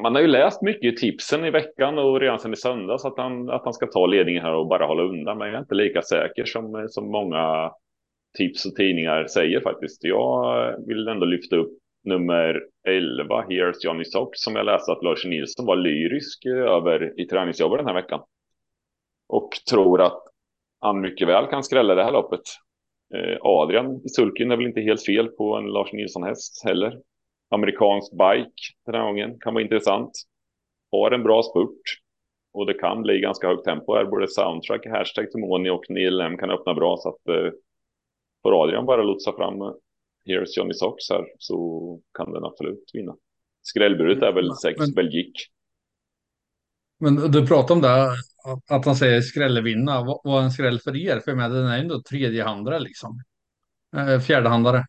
[0.03, 3.18] Man har ju läst mycket i tipsen i veckan och redan sedan i söndags att
[3.18, 5.38] han, att han ska ta ledningen här och bara hålla undan.
[5.38, 7.72] Men jag är inte lika säker som, som många
[8.38, 10.05] tips och tidningar säger faktiskt.
[10.05, 11.72] Jag vill ändå lyfta upp
[12.05, 17.20] nummer 11, Here's Johnny Sock, som jag läste att Lars Nilsson var lyrisk eh, över
[17.20, 18.20] i träningsjobbet den här veckan.
[19.29, 20.22] Och tror att
[20.81, 22.40] han mycket väl kan skrälla det här loppet.
[23.14, 26.98] Eh, Adrian i sulken är väl inte helt fel på en Lars Nilsson-häst heller.
[27.50, 28.52] Amerikansk bike
[28.86, 30.10] den här gången kan vara intressant.
[30.92, 31.82] Har en bra spurt
[32.52, 34.04] och det kan bli ganska högt tempo här.
[34.04, 37.52] Både soundtrack, hashtag Tomoni och Neil M kan öppna bra så att eh,
[38.42, 39.72] får Adrian bara lotsa fram eh,
[40.26, 43.16] Here's Johnny Socks här så kan den absolut vinna.
[43.62, 45.40] Skrällburet är väl Men- sex men- Belgique.
[47.02, 48.10] Men du pratar om det,
[48.70, 50.04] att han säger skrällvinna.
[50.04, 51.20] Vad vad är en skräll för er?
[51.20, 53.22] För jag menar, den är ändå tredjehandare liksom.
[53.96, 54.84] Eh, fjärdehandare.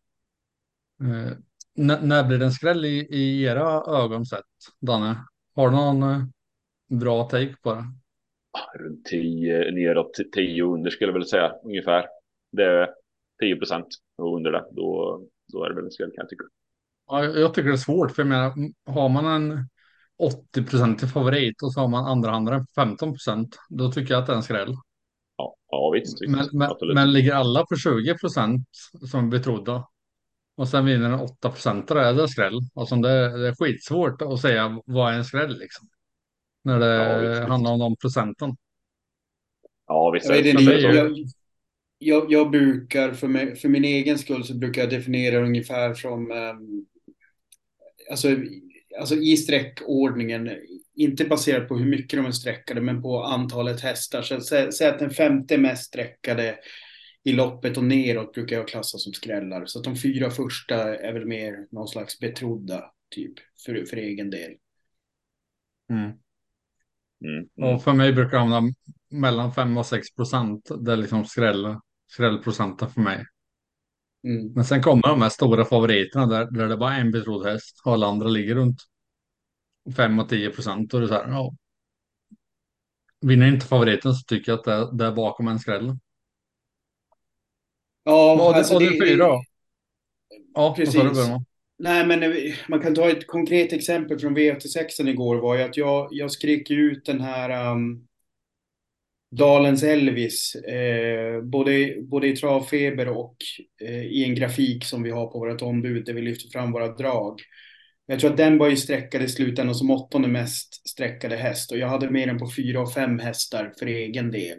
[1.75, 4.45] När, blir det en skräll i, i era ögon sett,
[4.79, 5.25] Danne?
[5.55, 6.23] Har du någon eh,
[6.89, 7.83] bra take på det?
[8.79, 12.05] Runt 10 neråt 10 under skulle jag väl säga ungefär.
[12.51, 12.89] Det är
[13.41, 15.21] 10 procent och under det då,
[15.53, 16.43] då är det väl en skräll kan jag tycka.
[17.07, 18.53] Ja, jag tycker det är svårt, för jag menar,
[18.85, 19.69] har man en
[20.55, 24.37] 80% favorit och så har man andrahandaren 15 procent, då tycker jag att det är
[24.37, 24.75] en skräll.
[25.37, 26.17] Ja, ja visst.
[26.27, 28.67] Men, men, men ligger alla på 20 procent
[29.11, 29.83] som vi trodde
[30.61, 32.59] och sen vinner en 8 procent, är det skräll.
[32.75, 35.87] Alltså det, det är skitsvårt att säga vad är en skräll liksom.
[36.63, 38.55] När det Ja, handlar om de procenten.
[39.87, 40.29] ja, visst.
[40.29, 41.15] Jag, jag, är-
[41.99, 46.31] jag, jag, brukar, för, mig, för min egen skull, så brukar jag definiera ungefär som
[46.31, 46.85] ehm,
[48.09, 48.27] alltså,
[48.99, 50.49] alltså i sträckordningen,
[50.95, 54.21] inte baserat på hur mycket de är sträckade, men på antalet hästar.
[54.21, 56.55] Så sä- säg att den femte mest sträckade
[57.23, 59.65] i loppet och neråt brukar jag klassa som skrällar.
[59.65, 63.33] Så att de fyra första är väl mer någon slags betrodda, typ,
[63.65, 64.51] för, för egen del.
[65.89, 66.11] Mm.
[67.25, 67.75] Mm, mm.
[67.75, 68.73] Och för mig brukar det hamna
[69.09, 70.71] mellan 5 och 6 procent.
[70.79, 71.75] Det är liksom skräll,
[72.07, 73.25] skrällprocenten för mig.
[74.23, 74.53] Mm.
[74.53, 77.81] Men sen kommer de här stora favoriterna där, där det bara är en betrodd häst
[77.85, 78.77] och alla andra ligger runt
[79.95, 80.93] 5 och 10 procent.
[80.93, 81.55] Och det är så här, ja.
[83.21, 85.97] Vinner inte favoriten så tycker jag att det, det är bakom en skräll.
[88.03, 89.27] Ja, Vad alltså det, det, fyra?
[90.53, 91.01] Ja, du Precis.
[91.77, 95.77] Nej, men eh, man kan ta ett konkret exempel från V86 igår var ju att
[95.77, 98.07] jag, jag skrek ut den här um,
[99.31, 103.35] Dalens Elvis, eh, både, både i travfeber och
[103.81, 106.87] eh, i en grafik som vi har på vårt ombud där vi lyfter fram våra
[106.87, 107.39] drag.
[108.05, 111.77] Jag tror att den var ju sträckad i slutändan som åttonde mest sträckade häst och
[111.77, 114.57] jag hade mer än på fyra och fem hästar för egen del.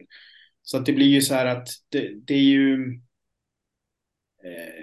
[0.62, 2.78] Så att det blir ju så här att det, det är ju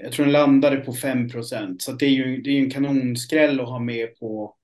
[0.03, 1.81] Jag tror den landade på 5 procent.
[1.81, 4.55] Så det är ju det är en kanonskräll att ha med på,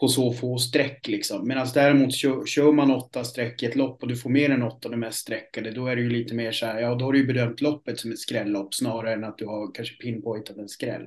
[0.00, 1.08] på så få streck.
[1.08, 1.48] Liksom.
[1.48, 4.62] Medan däremot kör, kör man åtta streck i ett lopp och du får mer än
[4.62, 7.12] åtta, de mest sträckade, då är det ju lite mer så här, ja då har
[7.12, 10.68] du ju bedömt loppet som ett skrällopp snarare än att du har kanske pinpointat en
[10.68, 11.06] skräll.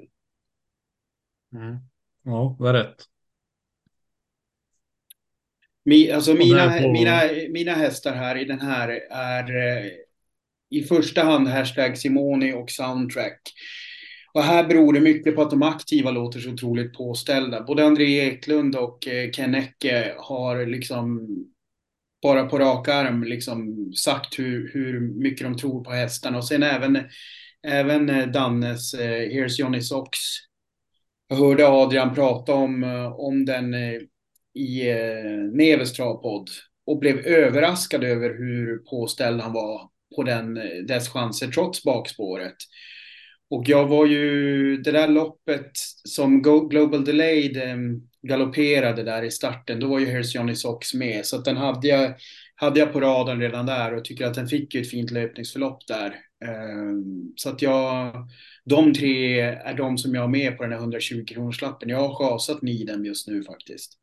[1.53, 1.77] Mm.
[2.23, 3.05] Ja, är rätt.
[5.83, 9.91] Mi, alltså mina, på- mina, mina hästar här i den här är eh,
[10.71, 13.41] i första hand hashtag Simoni och soundtrack.
[14.33, 17.61] Och här beror det mycket på att de aktiva låter så otroligt påställda.
[17.61, 21.27] Både André Eklund och eh, Ken Ecke har liksom
[22.21, 26.37] bara på rak arm liksom sagt hur, hur mycket de tror på hästarna.
[26.37, 26.99] Och sen även,
[27.67, 30.19] även eh, Dannes eh, Here's Johnny Socks.
[31.27, 33.75] Jag hörde Adrian prata om, eh, om den
[34.53, 36.49] i eh, Neves travpodd
[36.85, 42.55] och blev överraskad över hur påställd han var på den, eh, dess chanser trots bakspåret.
[43.49, 45.71] Och jag var ju, det där loppet
[46.03, 51.25] som Global Delayed ehm, galopperade där i starten, då var ju Here's Johnny Sox med.
[51.25, 52.13] Så att den hade jag,
[52.55, 55.87] hade jag på raden redan där och tycker att den fick ju ett fint löpningsförlopp
[55.87, 56.15] där.
[56.45, 58.13] Ehm, så att jag,
[58.65, 61.89] de tre är de som jag har med på den här 120 kronorslappen.
[61.89, 63.97] Jag har chasat Nidem just nu faktiskt.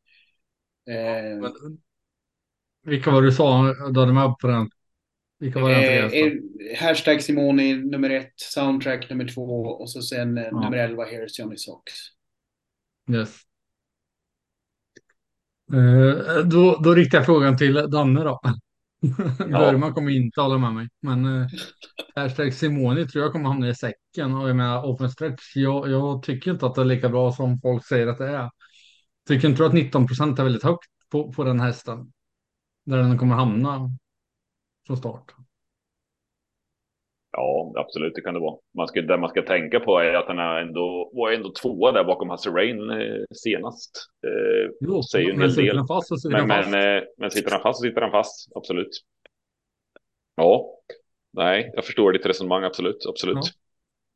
[0.83, 0.93] Ja,
[1.41, 1.51] Men,
[2.83, 4.69] vilka var det du sa du hade med på den?
[5.39, 5.99] Vilka var det?
[5.99, 6.33] Eh, eh,
[6.79, 10.59] hashtag Simoni nummer ett, soundtrack nummer två och så sen eh, ja.
[10.59, 11.93] nummer elva, Here's Johnny Socks.
[13.11, 13.37] Yes.
[15.73, 18.39] Eh, då, då riktar jag frågan till Danne då.
[19.49, 19.91] Ja.
[19.91, 20.87] Kommer inte hålla med mig.
[21.01, 21.47] Men eh,
[22.15, 24.35] hashtag Simoni tror jag kommer hamna i säcken.
[24.35, 27.61] Och jag menar open stretch, jag, jag tycker inte att det är lika bra som
[27.61, 28.49] folk säger att det är.
[29.27, 32.11] Tycker inte du att 19 procent är väldigt högt på, på den hästen?
[32.85, 33.89] Där den kommer hamna
[34.89, 35.31] från start.
[37.31, 38.57] Ja, absolut, det kan det vara.
[38.77, 42.03] Man ska, det man ska tänka på är att är ändå, var ändå tvåa där
[42.03, 44.09] bakom Hasse Rain eh, senast.
[44.25, 46.69] Eh, jo, säger men sitter den fast så sitter men, fast.
[46.69, 48.89] Men, eh, men sitter den fast så sitter den fast, absolut.
[50.35, 50.65] Ja,
[51.33, 53.35] nej, jag förstår ditt resonemang, absolut, absolut.
[53.35, 53.43] Ja.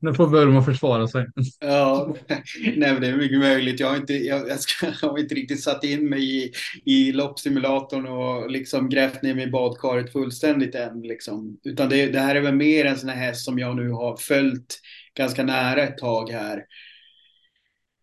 [0.03, 1.25] Nu får Burma försvara sig.
[1.59, 2.15] Ja,
[2.75, 3.79] nej, det är mycket möjligt.
[3.79, 6.51] Jag har inte, jag, jag, ska, jag har inte riktigt satt in mig i,
[6.85, 11.01] i loppsimulatorn och liksom grävt ner mig i badkaret fullständigt än.
[11.01, 11.57] Liksom.
[11.63, 14.17] Utan det, det här är väl mer en sån här häst som jag nu har
[14.17, 14.79] följt
[15.17, 16.63] ganska nära ett tag här.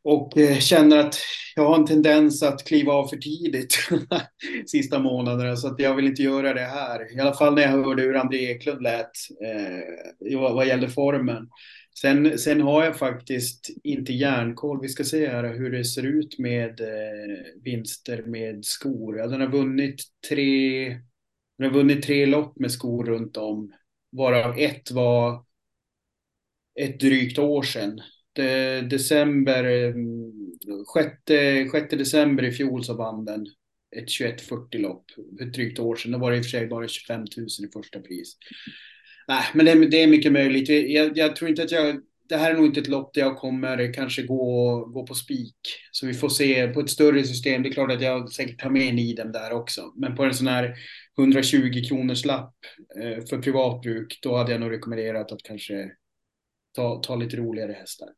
[0.05, 1.17] Och eh, känner att
[1.57, 3.79] jag har en tendens att kliva av för tidigt
[4.67, 5.57] sista månaderna.
[5.57, 7.17] Så att jag vill inte göra det här.
[7.17, 9.11] I alla fall när jag hörde hur André Eklund lät
[9.45, 11.49] eh, vad gällde formen.
[12.01, 14.81] Sen, sen har jag faktiskt inte järnkoll.
[14.83, 19.19] Vi ska se här hur det ser ut med eh, vinster med skor.
[19.19, 20.89] Ja, den har vunnit tre,
[21.59, 23.73] den har vunnit tre lopp med skor runt om.
[24.13, 25.45] Varav ett var
[26.81, 28.01] ett drygt år sedan.
[28.33, 30.33] De, december, mm,
[30.95, 33.47] 6, 6 december i fjol så vann den
[33.97, 35.05] ett 2140 lopp.
[35.41, 36.13] Ett drygt år sedan.
[36.13, 38.37] Då var det i och för sig bara 25 000 i första pris.
[39.31, 40.69] Nej, men det, det, är mycket möjligt.
[40.69, 42.01] Jag, jag, tror inte att jag...
[42.29, 45.57] Det här är nog inte ett lopp där jag kommer kanske gå, gå på spik.
[45.91, 47.63] Så vi får se på ett större system.
[47.63, 49.93] Det är klart att jag säkert tar med en i den där också.
[49.97, 50.75] Men på en sån här
[51.19, 52.55] 120 kronors lapp
[53.03, 55.91] eh, för privatbruk, då hade jag nog rekommenderat att kanske
[56.77, 58.09] ta, ta lite roligare hästar.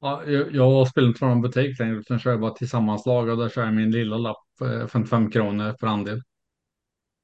[0.00, 3.48] Ja, jag, jag spelar inte från någon butik längre utan kör bara tillsammanslag och där
[3.48, 6.22] kör jag min lilla lapp, eh, 55 kronor per andel.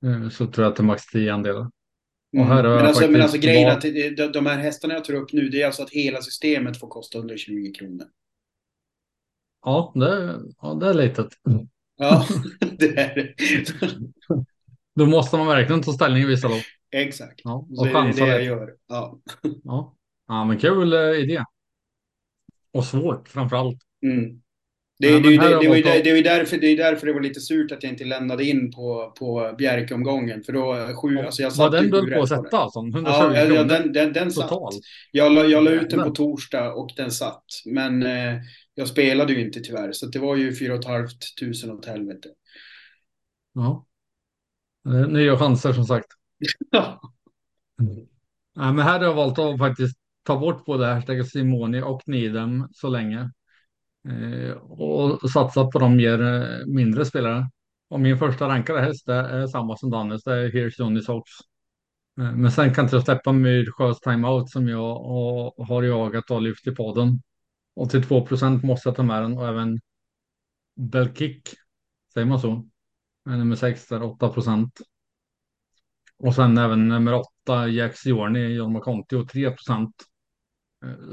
[0.05, 1.71] Eh, så tror jag att det är max 10 andelar.
[2.37, 2.49] Mm.
[2.49, 5.63] men, alltså, men alltså grejen att de, de här hästarna jag tar upp nu, det
[5.63, 8.07] är alltså att hela systemet får kosta 120 kronor.
[9.65, 11.29] Ja, det, ja, det är litet.
[11.97, 12.27] Ja,
[12.79, 13.35] det är det.
[14.95, 16.63] Då måste man verkligen ta ställning i vissa lopp.
[16.91, 17.41] Exakt.
[17.45, 18.75] Ja, och så är det det jag gör.
[18.87, 19.19] Ja.
[19.65, 19.97] Ja.
[20.29, 21.45] ja, men kul eh, idé.
[22.73, 23.79] Och svårt framför allt.
[24.03, 24.43] Mm.
[25.01, 27.21] Det, ja, det, det, det, var ju, det, var därför, det är därför det var
[27.21, 30.43] lite surt att jag inte lämnade in på, på Bjerke-omgången.
[30.43, 31.27] För då sju, ja.
[31.27, 32.81] alltså jag Var den du på att sätta alltså?
[32.81, 34.51] 120 ja, ja, den, den, den satt.
[35.11, 37.45] Jag la, jag la ut den på torsdag och den satt.
[37.67, 38.35] Men eh,
[38.75, 39.93] jag spelade ju inte tyvärr.
[39.93, 42.29] Så det var ju 4 500 åt helvete.
[43.55, 43.87] Ja.
[45.09, 46.07] Nya chanser som sagt.
[46.71, 47.01] Ja.
[47.81, 47.95] Mm.
[48.57, 52.69] Nej, men här har jag valt att faktiskt ta bort både hashtag Simoni och Nidem
[52.73, 53.31] så länge.
[54.05, 57.51] Eh, och satsa på de mer eh, mindre spelare.
[57.89, 61.31] Och min första rankade häst är samma som Dannes, det är Here's Johnny Sox.
[62.21, 64.95] Eh, men sen kan inte jag släppa Myrsjös timeout som jag
[65.59, 67.23] har jagat och lyft i podden.
[67.77, 69.81] 82 procent måste jag ta med den och även
[70.77, 71.49] Belkick,
[72.15, 72.69] säger man så?
[73.25, 74.81] Nummer 6 där 8 procent.
[76.19, 77.15] Och sen även nummer
[77.47, 79.95] 8 Jack Siorni, John McConti och 3 procent.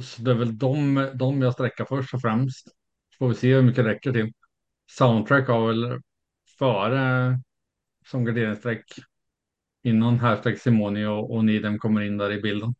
[0.02, 2.75] Så det är väl de, de jag sträcker först och främst.
[3.20, 4.34] Får vi se hur mycket det räcker till.
[4.92, 6.02] Soundtrack har väl
[6.60, 7.40] före
[8.06, 8.86] som garderingsstreck
[9.84, 12.76] innan hashtag Simoni och, och Nidem kommer in där i bilden.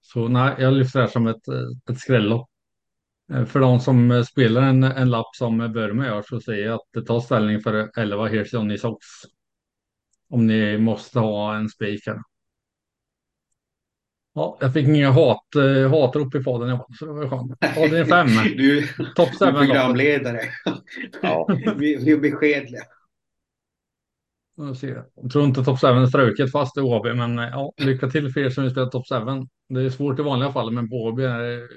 [0.00, 1.48] Så nej, jag lyfter det här som ett,
[1.90, 2.48] ett skrällopp.
[3.32, 6.88] Eh, för de som spelar en, en lapp som Burma gör så säger jag att
[6.92, 9.06] det tar ställning för 11 Here's Johnny Sox.
[10.28, 12.20] Om ni måste ha en speaker.
[14.36, 17.52] Ja, jag fick inga hat, eh, hatrop i podden i så det var skönt.
[17.62, 18.28] Är fem.
[18.56, 20.40] Du, Topp du är programledare.
[21.22, 21.48] ja.
[21.76, 22.82] vi, vi är beskedliga.
[24.56, 24.76] Jag,
[25.14, 28.32] jag tror inte Top 7 är struket fast i OB, men eh, ja, lycka till
[28.32, 29.14] för er som vill spela Top 7.
[29.68, 31.68] Det är svårt i vanliga fall, men på OB är det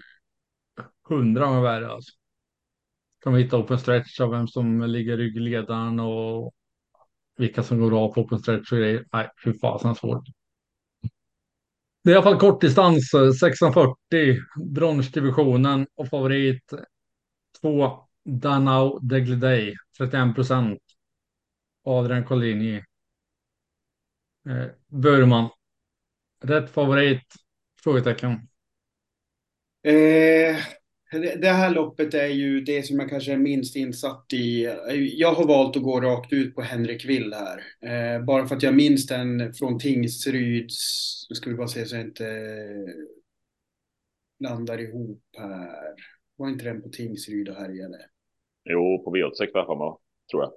[1.09, 1.91] hundra gånger värre.
[1.91, 2.11] Alltså.
[3.23, 6.53] Kan vi hitta open stretch av vem som ligger ryggledaren och
[7.37, 9.05] vilka som går av på open stretch och grejer.
[9.13, 10.23] Nej, fy fasen svårt.
[12.07, 14.35] Det är i alla fall kortdistans, 640, eh,
[14.65, 16.73] bronsdivisionen och favorit
[17.61, 20.79] 2, Danau Degliday, 31 procent.
[21.83, 22.75] Adrian Collini.
[24.49, 25.49] Eh, Burman.
[26.43, 27.33] Rätt favorit?
[27.83, 28.31] Frågetecken.
[29.83, 30.57] Eh,
[31.11, 34.63] det här loppet är ju det som jag kanske är minst insatt i.
[35.13, 37.61] Jag har valt att gå rakt ut på Henrik Will här.
[37.81, 40.75] Eh, bara för att jag minns den från Tingsryds,
[41.29, 42.47] nu ska vi bara se så jag inte
[44.39, 45.95] landar ihop här.
[46.35, 48.09] Var inte den på Tingsryd och härjade?
[48.63, 49.97] Jo, på V86 i alla fall,
[50.31, 50.53] tror jag.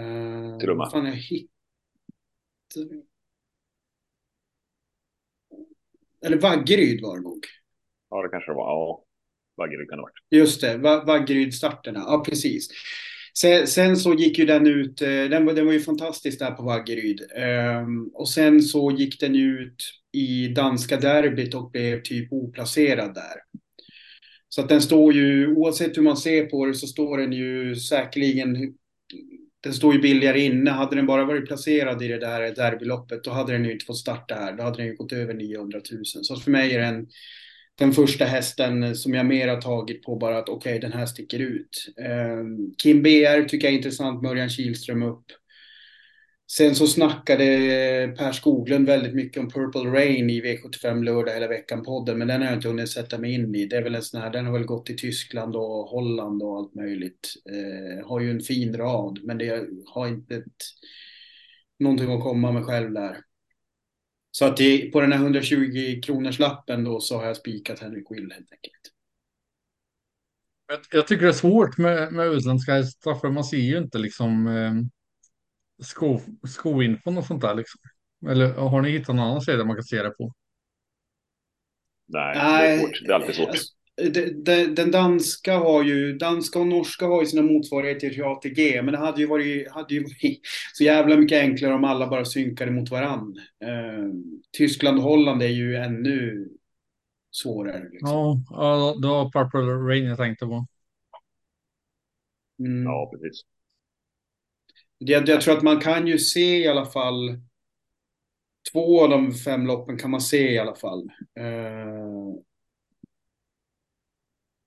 [0.00, 0.90] Uh, Till och med.
[0.90, 3.02] Fan, jag hittade...
[6.26, 7.46] Eller Vaggeryd var det nog.
[8.10, 8.64] Ja, det kanske det var.
[8.64, 9.03] Ja,
[9.56, 10.40] Vaggeryd kan det ha varit.
[10.42, 10.76] Just det,
[11.06, 12.04] Vaggeryd-starterna.
[12.06, 12.68] Ja, precis.
[13.38, 16.50] Sen, sen, så gick ju den ut, eh, den var, den var ju fantastisk där
[16.50, 17.20] på Vaggeryd.
[17.82, 19.76] Um, och sen så gick den ut
[20.12, 23.34] i danska derbyt och blev typ oplacerad där.
[24.48, 27.76] Så att den står ju, oavsett hur man ser på det, så står den ju
[27.76, 28.74] säkerligen
[29.64, 30.70] den står ju billigare inne.
[30.70, 33.98] Hade den bara varit placerad i det där derbyloppet, då hade den ju inte fått
[33.98, 34.52] starta här.
[34.52, 36.04] Då hade den ju gått över 900 000.
[36.04, 37.06] Så för mig är den
[37.78, 41.06] den första hästen som jag mer har tagit på bara att okej, okay, den här
[41.06, 41.94] sticker ut.
[41.96, 45.24] Ehm, Kim BR tycker jag är intressant, Mörjan Kihlström upp.
[46.50, 47.44] Sen så snackade
[48.18, 52.48] Per Skoglund väldigt mycket om Purple Rain i V75 lördag hela veckan-podden, men den har
[52.48, 53.66] jag inte hunnit sätta mig in i.
[53.66, 56.56] Det är väl en sån här, den har väl gått i Tyskland och Holland och
[56.56, 57.34] allt möjligt.
[57.50, 60.62] Eh, har ju en fin rad, men det har inte ett,
[61.78, 63.16] någonting att komma med själv där.
[64.36, 68.10] Så att det, på den här 120 kronors lappen då så har jag spikat Henrik
[68.10, 68.82] Will helt enkelt.
[70.68, 73.98] Jag, jag tycker det är svårt med, med utländska hästar för man ser ju inte
[73.98, 74.72] liksom eh,
[75.84, 77.80] sko, skoinfon och sånt där liksom.
[78.30, 80.32] Eller har ni hittat någon annan sida man kan se det på?
[82.06, 83.00] Nej, det är svårt.
[83.06, 83.48] Det är alltid svårt.
[83.48, 83.72] Alltså,
[84.76, 88.98] den danska har ju, danska och norska har ju sina motsvarigheter till ATG, men det
[88.98, 90.40] hade ju varit, hade ju varit
[90.72, 93.36] så jävla mycket enklare om alla bara synkade mot varann.
[93.64, 94.12] Eh,
[94.56, 96.48] Tyskland och Holland är ju ännu
[97.30, 97.88] svårare.
[97.90, 98.44] Liksom.
[98.50, 100.66] Ja, det var Purple Rain jag tänkte på.
[102.58, 102.82] Mm.
[102.82, 103.40] Ja, precis.
[104.98, 107.40] Jag, jag tror att man kan ju se i alla fall
[108.72, 111.10] två av de fem loppen kan man se i alla fall.
[111.40, 112.34] Uh,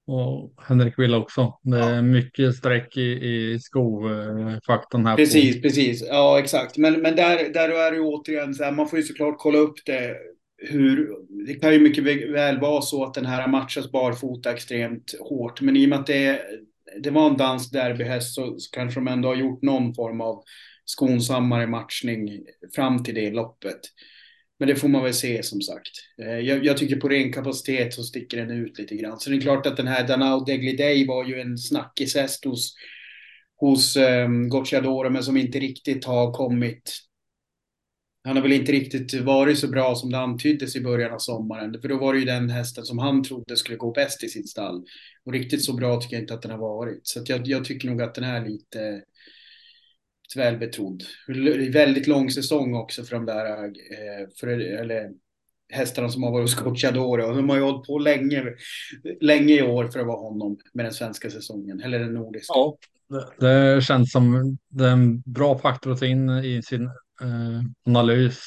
[0.08, 1.54] och Henrik Villa också.
[1.62, 2.02] Det är ja.
[2.02, 5.16] mycket streck i, i skovfaktorn här.
[5.16, 5.62] Precis, på.
[5.62, 6.08] precis.
[6.08, 6.78] Ja, exakt.
[6.78, 9.58] Men, men där, där är det ju återigen så här, man får ju såklart kolla
[9.58, 10.16] upp det.
[10.70, 11.10] Hur,
[11.48, 12.04] det kan ju mycket
[12.34, 15.62] väl vara så att den här matchas barfota extremt hårt.
[15.62, 16.42] Men i och med att det,
[17.04, 20.44] det var en dansk derbyhäst så, så kanske de ändå har gjort någon form av
[20.86, 22.40] skonsammare matchning
[22.76, 23.80] fram till det loppet.
[24.60, 25.92] Men det får man väl se som sagt.
[26.22, 29.20] Eh, jag, jag, tycker på ren kapacitet så sticker den ut lite grann.
[29.20, 32.74] Så det är klart att den här Danao Degliday var ju en snackishäst hos,
[33.60, 36.94] hos ehm, um, Gocciadoro men som inte riktigt har kommit.
[38.24, 41.82] Han har väl inte riktigt varit så bra som det antyddes i början av sommaren.
[41.82, 44.50] För då var det ju den hästen som han trodde skulle gå bäst i sitt
[44.50, 44.86] stall.
[45.26, 47.00] Och riktigt så bra tycker jag inte att den har varit.
[47.04, 49.04] Så jag, jag tycker nog att den är lite
[50.36, 51.04] välbetrodd.
[51.74, 55.12] Väldigt lång säsong också för de där, eh, för, eller
[55.70, 57.36] hästarna som har varit hos Gocciadoro.
[57.36, 58.56] De har ju hållit på länge,
[59.22, 62.54] länge i år för att vara honom med den svenska säsongen, eller den nordiska.
[62.54, 66.86] Ja, det, det känns som det är en bra faktor att ta in i sin
[67.22, 68.42] eh, analys.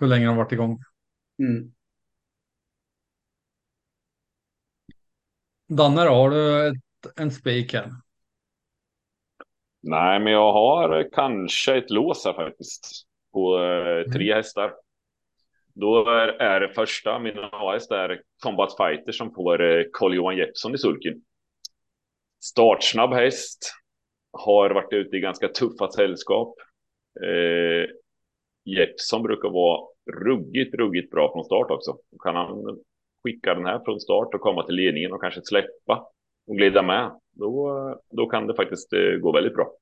[0.00, 0.82] Hur länge de har varit igång.
[1.38, 1.72] Mm.
[5.68, 6.76] Danne, har du ett,
[7.16, 7.92] en spik här?
[9.82, 13.06] Nej, men jag har kanske ett lås här faktiskt.
[13.32, 14.36] På eh, tre mm.
[14.36, 14.74] hästar.
[15.74, 20.74] Då är, är det första, min A-häst är Combat Fighter som får eh, Carl-Johan Jeppsson
[20.74, 21.22] i sulken.
[22.44, 23.72] Startsnabb häst.
[24.32, 26.54] Har varit ute i ganska tuffa sällskap.
[27.24, 27.90] Eh,
[28.64, 29.88] Jeppsson brukar vara
[30.24, 31.96] ruggigt, ruggigt bra från start också.
[32.22, 32.78] Kan han
[33.22, 36.06] skicka den här från start och komma till ledningen och kanske släppa
[36.46, 37.70] och glida med, då,
[38.10, 39.72] då kan det faktiskt eh, gå väldigt bra.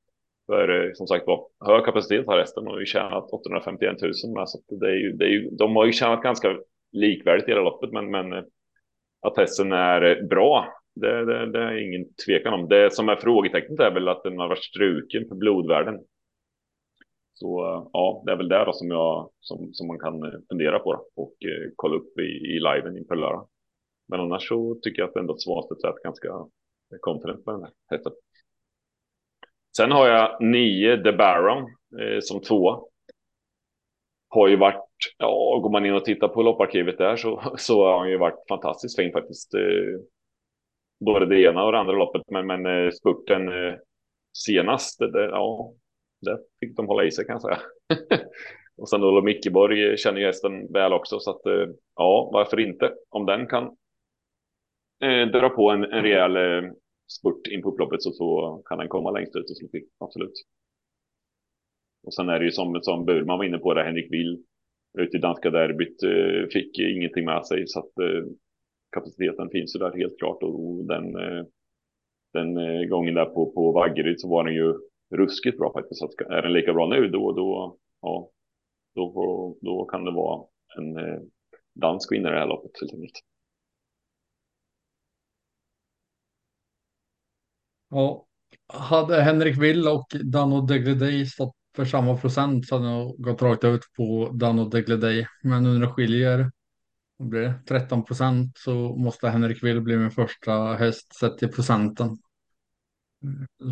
[0.46, 4.48] För eh, som sagt var, hög kapacitet har resten och vi tjänat 851 000 med,
[4.48, 6.56] så det är ju, det är ju, de har ju tjänat ganska
[6.92, 8.44] likvärdigt i hela loppet, men, men eh,
[9.20, 12.68] att hästen är bra, det, det, det, är ingen tvekan om.
[12.68, 16.00] Det som är frågetecknet är väl att den har varit struken för blodvärden.
[17.34, 17.60] Så
[17.92, 21.22] ja, det är väl där då som, jag, som, som man kan fundera på då,
[21.22, 23.48] och eh, kolla upp i, i liven inför lördag.
[24.08, 26.28] Men annars så tycker jag att ändå Svanstedt är ganska
[27.00, 28.12] confident med den här hästen.
[29.76, 31.62] Sen har jag nio The Baron
[32.00, 32.88] eh, som två.
[34.28, 34.84] har ju varit,
[35.18, 38.48] ja, går man in och tittar på lopparkivet där så, så har han ju varit
[38.48, 39.54] fantastiskt fin faktiskt.
[39.54, 40.00] Eh,
[41.04, 43.74] både det ena och det andra loppet, men, men eh, spurten eh,
[44.32, 45.72] senast, det, ja,
[46.20, 47.58] där fick de hålla i sig kan jag säga.
[48.76, 52.92] och sen Olof Mickeborg känner ju hästen väl också, så att eh, ja, varför inte?
[53.10, 53.76] Om den kan
[55.02, 56.70] eh, dra på en, en rejäl eh,
[57.18, 60.32] spurt in på upploppet så, så kan den komma längst ut och slå till, absolut.
[62.06, 64.44] Och sen är det ju som, som Burman var inne på där Henrik Will
[64.98, 68.24] ute i danska derbyt eh, fick ingenting med sig så att eh,
[68.94, 71.44] kapaciteten finns ju där helt klart och den, eh,
[72.32, 74.74] den eh, gången där på, på Vaggeryd så var den ju
[75.14, 75.98] ruskigt bra faktiskt.
[75.98, 78.30] Så att är den lika bra nu då, då, ja,
[78.94, 80.46] då, då kan det vara
[80.78, 81.20] en eh,
[81.74, 83.33] dansk vinnare i det här loppet helt enkelt.
[87.94, 88.26] Ja,
[88.72, 93.64] hade Henrik Will och Dano Degledey stått för samma procent så hade jag gått rakt
[93.64, 95.26] ut på Dano Degledey.
[95.42, 96.50] Men nu när det skiljer
[97.18, 102.18] det blir 13 procent så måste Henrik Will bli min första häst sett till procenten.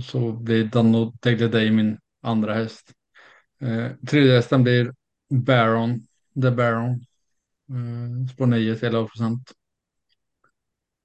[0.03, 2.93] Så blir Dano Degledey min andra häst.
[3.61, 4.95] Eh, tredje hästen blir
[5.31, 6.07] Baron,
[6.43, 6.91] The Baron.
[7.71, 9.53] Eh, spår 9 till 11 procent.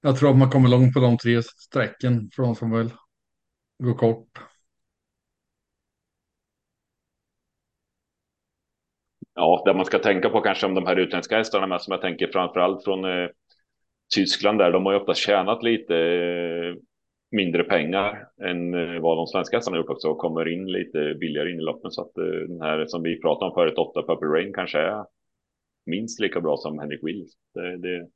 [0.00, 2.90] Jag tror att man kommer långt på de tre strecken för de som vill
[3.78, 4.38] gå kort.
[9.34, 12.00] Ja, det man ska tänka på kanske om de här utländska hästarna med som jag
[12.00, 13.28] tänker framför allt från eh,
[14.14, 14.72] Tyskland där.
[14.72, 16.74] De har ju ofta tjänat lite eh,
[17.30, 21.50] mindre pengar än eh, vad de svenska hästarna gjort också och kommer in lite billigare
[21.52, 24.28] in i loppen så att eh, den här som vi pratade om förut, 8 Purple
[24.28, 25.04] Rain kanske är
[25.86, 27.32] minst lika bra som Henrik Wills.
[27.54, 28.08] Det, det...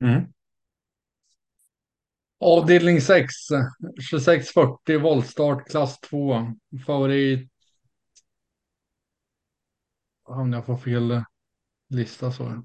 [0.00, 0.32] Mm.
[2.40, 3.26] Avdelning 6,
[4.10, 6.52] 2640 voltstart klass 2.
[6.86, 7.50] Favorit.
[10.24, 11.22] Om jag får fel
[11.88, 12.64] lista så.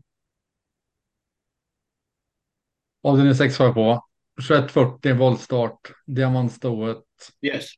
[3.03, 4.07] Avdelning 6 har jag på.
[4.41, 5.91] 2140 voltstart.
[6.05, 7.03] Diamantstået.
[7.41, 7.69] Yes.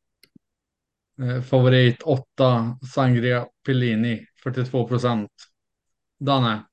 [1.22, 5.32] Eh, favorit 8 Sangria Pellini 42 procent.
[6.20, 6.66] Danne.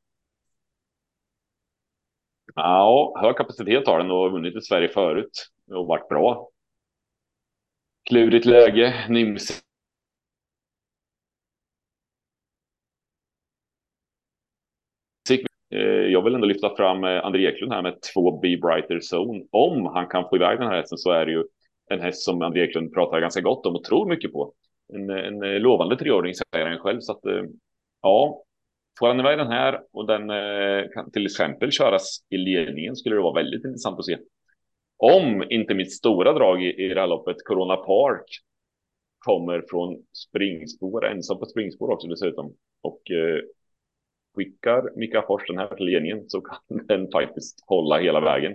[2.55, 6.49] Ja, hög kapacitet har den och vunnit i Sverige förut och varit bra.
[8.09, 9.63] Klurigt läge, Nims.
[15.75, 15.81] Eh,
[16.13, 19.45] jag vill ändå lyfta fram eh, André Eklund här med två Be Brighter Zone.
[19.51, 21.45] Om han kan få iväg den här hästen så är det ju
[21.91, 24.53] en häst som André Eklund pratar ganska gott om och tror mycket på.
[24.95, 27.01] En, en eh, lovande treåring säger han själv.
[27.01, 27.21] Så att,
[28.03, 28.43] ja,
[28.99, 33.15] Får han iväg den här och den eh, kan till exempel köras i ledningen skulle
[33.15, 34.19] det vara väldigt intressant att se.
[34.97, 38.25] Om inte mitt stora drag i, i det här loppet, Corona Park,
[39.19, 42.55] kommer från springspår, ensam på springspår också dessutom.
[42.83, 43.41] Och eh,
[44.37, 48.53] skickar Mika Fors den här till ledningen så kan den faktiskt hålla hela vägen.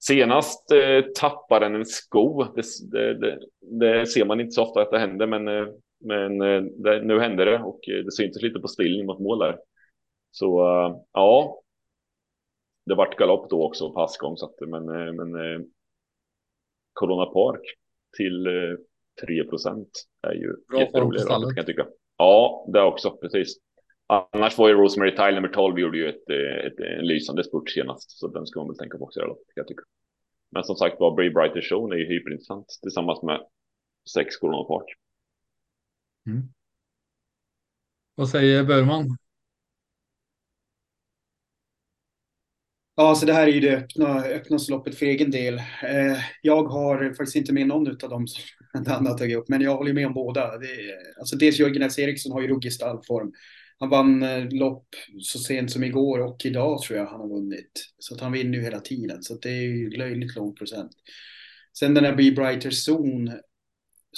[0.00, 2.44] Senast eh, tappade den en sko.
[2.44, 2.62] Det,
[2.92, 5.66] det, det, det, ser man inte så ofta att det händer, men eh,
[6.00, 9.38] men eh, det, nu hände det och eh, det syntes lite på stillen mot mål
[9.38, 9.58] där.
[10.30, 11.62] Så uh, ja,
[12.86, 14.36] det vart galopp då också, passgång.
[14.36, 14.84] Så att, men
[15.16, 15.64] men
[16.92, 17.62] Corona Park
[18.16, 18.76] till uh,
[19.26, 19.88] 3 procent
[20.22, 21.26] är ju Bra jätteroligt.
[21.26, 21.86] Kan jag tycka.
[22.16, 23.56] Ja, det också, precis.
[24.06, 26.30] Annars var ju Rosemary Tile nummer 12 gjorde ju ett,
[26.64, 29.20] ett, en lysande spurt senast, så den ska man väl tänka på också.
[29.20, 29.82] Då, jag tycka.
[30.50, 33.40] Men som sagt var, Bray Brighter Show är ju hyperintressant tillsammans med
[34.14, 34.98] sex Corona Park.
[36.28, 36.48] Mm.
[38.14, 39.16] Vad säger Börman?
[42.96, 45.54] Ja, så det här är ju det öppna, öppna loppet för egen del.
[45.58, 48.42] Eh, jag har faktiskt inte med någon av dem som
[48.84, 50.58] Danne har tagit upp, men jag håller med om båda.
[50.58, 50.68] Det,
[51.18, 51.98] alltså dels Jörgen S.
[51.98, 53.32] Eriksson har ju ruggig stallform.
[53.78, 54.86] Han vann eh, lopp
[55.20, 57.72] så sent som igår och idag tror jag han har vunnit.
[57.98, 60.92] Så att han vinner ju hela tiden, så det är ju löjligt låg procent.
[61.78, 63.40] Sen den här Be Brighter Zone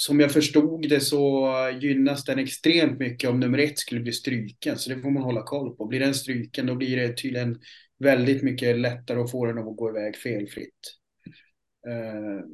[0.01, 1.49] som jag förstod det så
[1.81, 4.77] gynnas den extremt mycket om nummer ett skulle bli stryken.
[4.77, 5.85] Så det får man hålla koll på.
[5.85, 7.59] Blir den stryken då blir det tydligen
[7.99, 10.97] väldigt mycket lättare att få den att gå iväg felfritt.
[11.87, 12.45] Uh,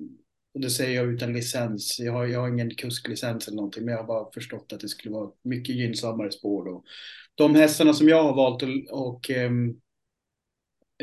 [0.54, 2.00] och det säger jag utan licens.
[2.00, 4.89] Jag har, jag har ingen kusklicens eller någonting, men jag har bara förstått att det
[4.89, 6.84] skulle vara mycket gynnsammare spår då.
[7.36, 9.70] De hästarna som jag har valt att och, um,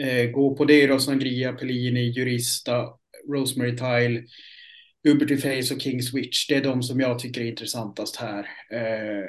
[0.00, 2.88] uh, gå på det är då Sangria, Pellini, Jurista,
[3.28, 4.24] Rosemary Tile,
[5.04, 8.48] Uberty Face och King Switch, det är de som jag tycker är intressantast här.
[8.70, 9.24] Eh,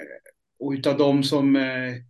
[0.59, 2.01] och utav de som eh, eh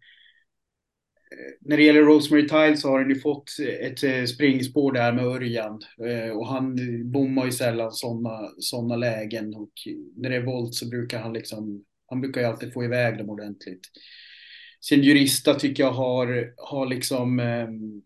[1.62, 3.52] när det gäller Rosemary Tile så har han ju fått
[3.82, 6.76] ett eh, springspår där med Örjan eh, och han
[7.12, 9.72] bommar ju sällan sådana såna lägen och
[10.16, 13.30] när det är volt så brukar han liksom Han brukar ju alltid få iväg dem
[13.30, 13.90] ordentligt.
[14.82, 18.02] Sin Jurista tycker jag har, har liksom ehm,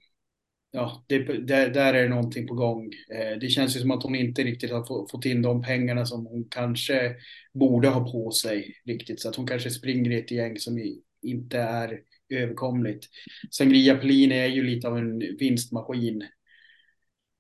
[0.72, 2.94] ja, det, där, där är det någonting på gång.
[3.14, 6.26] Eh, det känns ju som att hon inte riktigt har fått in de pengarna som
[6.26, 7.16] hon kanske
[7.54, 9.22] borde ha på sig riktigt.
[9.22, 12.00] Så att hon kanske springer i ett gäng som inte är
[12.30, 13.08] överkomligt.
[13.52, 16.24] Sangria Pelin är ju lite av en vinstmaskin.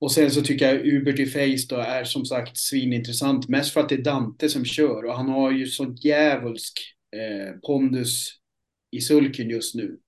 [0.01, 3.49] Och sen så tycker jag Uber till Face då är som sagt svinintressant.
[3.49, 6.79] Mest för att det är Dante som kör och han har ju sån djävulsk
[7.15, 8.29] eh, pondus
[8.91, 9.99] i sulken just nu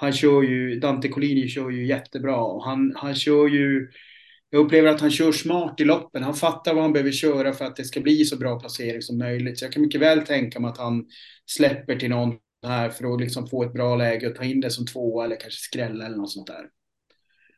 [0.00, 3.90] han kör ju, Dante Collini kör ju jättebra och han, han kör ju,
[4.50, 6.22] jag upplever att han kör smart i loppen.
[6.22, 9.18] Han fattar vad han behöver köra för att det ska bli så bra placering som
[9.18, 9.58] möjligt.
[9.58, 11.06] Så jag kan mycket väl tänka mig att han
[11.46, 14.70] släpper till någon här för att liksom få ett bra läge och ta in det
[14.70, 16.68] som tvåa eller kanske skrälla eller något sånt där.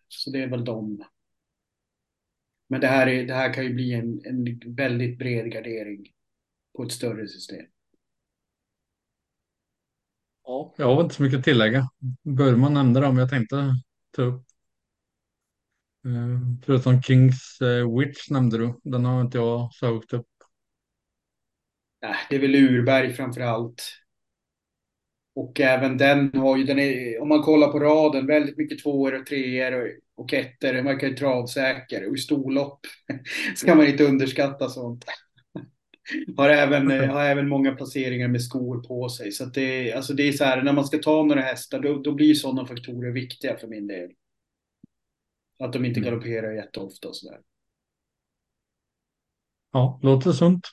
[0.08, 1.04] Så det är väl dem.
[2.68, 6.06] Men det här, är, det här kan ju bli en, en väldigt bred gardering
[6.76, 7.66] på ett större system.
[10.50, 11.88] Ja, jag har inte så mycket att tillägga.
[12.22, 13.74] Burman nämnde dem jag tänkte
[14.16, 14.44] ta upp.
[16.06, 18.80] Eh, förutom Kings eh, Witch nämnde du.
[18.82, 20.26] Den har inte jag så högt upp.
[22.30, 23.82] det är väl Urberg framför allt.
[25.34, 29.20] Och även den har ju, den är, om man kollar på raden, väldigt mycket tvåor
[29.20, 30.72] och treor och ettor.
[30.72, 32.08] Den verkar ju travsäker.
[32.08, 32.80] Och i storlopp
[33.56, 35.04] ska man inte underskatta sånt.
[36.36, 39.32] Har även, eh, har även många placeringar med skor på sig.
[39.32, 42.12] Så det, alltså det är så här, när man ska ta några hästar, då, då
[42.12, 44.10] blir sådana faktorer viktiga för min del.
[45.58, 46.10] Att de inte mm.
[46.10, 47.40] galopperar jätteofta och sådär.
[49.72, 50.66] Ja, låter sunt.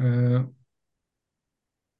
[0.00, 0.48] Uh,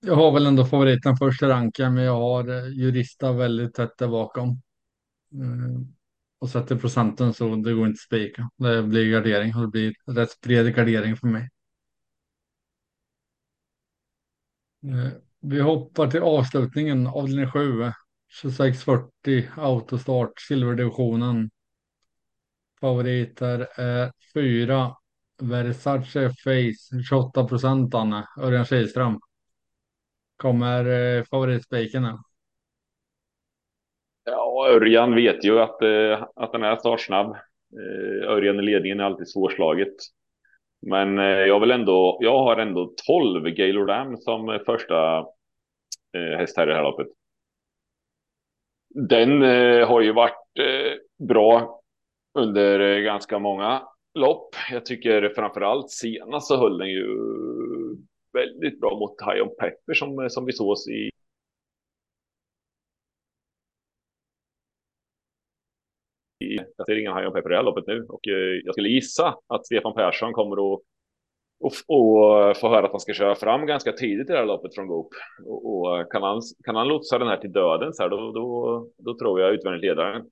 [0.00, 4.08] jag har väl ändå favoriten först ranken, men jag har uh, Jurista väldigt tätt där
[4.08, 4.62] bakom.
[6.39, 8.51] Och sätter procenten så det går inte att spika.
[8.57, 11.49] Det blir gardering och det blir rätt bred gardering för mig.
[14.84, 17.93] Eh, vi hoppar till avslutningen, avdelning 7,
[18.43, 21.51] 2640 autostart, silverdivisionen.
[22.80, 24.97] Favoriter är 4
[25.43, 29.20] Versace Face, 28 procent Anne, Örjan Kihlström.
[30.36, 30.84] Kommer
[31.18, 32.18] eh, favoritspiken nu?
[34.59, 37.30] Ja, Örjan vet ju att, eh, att den är startsnabb.
[37.72, 39.94] Eh, Örjan i ledningen är alltid svårslaget.
[40.86, 45.18] Men eh, jag vill ändå, jag har ändå 12 Gaylord Dam som eh, första
[46.14, 47.06] eh, häst här i det här loppet.
[49.09, 50.34] Den eh, har ju varit
[51.28, 51.80] bra
[52.38, 53.82] under ganska många
[54.14, 54.54] lopp.
[54.70, 57.06] Jag tycker framför allt senast så höll den ju
[58.32, 61.11] väldigt bra mot Hion Pepper som, som vi såg i
[66.78, 69.38] jag ser ingen Hajan Pepper i det här loppet nu och eh, jag skulle gissa
[69.46, 70.80] att Stefan Persson kommer att
[71.60, 74.74] och, och få höra att han ska köra fram ganska tidigt i det här loppet
[74.74, 75.08] från Goop.
[75.46, 78.88] Och, och, kan, han, kan han lotsa den här till döden så här, då, då,
[78.98, 80.30] då tror jag utvändigt ledaren.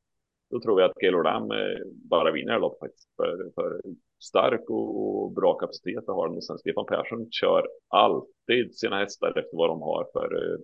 [0.50, 1.78] Då tror jag att Gaylord Dam eh,
[2.10, 3.80] bara vinner det här loppet För, för
[4.24, 6.36] stark och, och, bra kapacitet har han.
[6.36, 10.58] Och sen Stefan Persson kör alltid sina hästar efter vad de har för eh,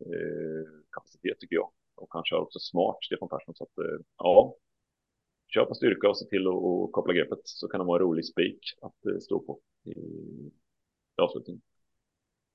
[0.00, 1.70] eh kapacitet tycker jag.
[1.96, 3.54] Och han kör också smart, Stefan Persson.
[3.54, 4.54] Så att, eh, ja,
[5.54, 8.26] kör på styrka och se till att koppla greppet så kan det vara en rolig
[8.26, 11.62] spik att eh, stå på i avslutningen.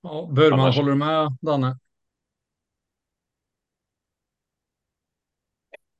[0.02, 0.76] Ja, Burman, Annars...
[0.76, 1.80] håller du med Danne?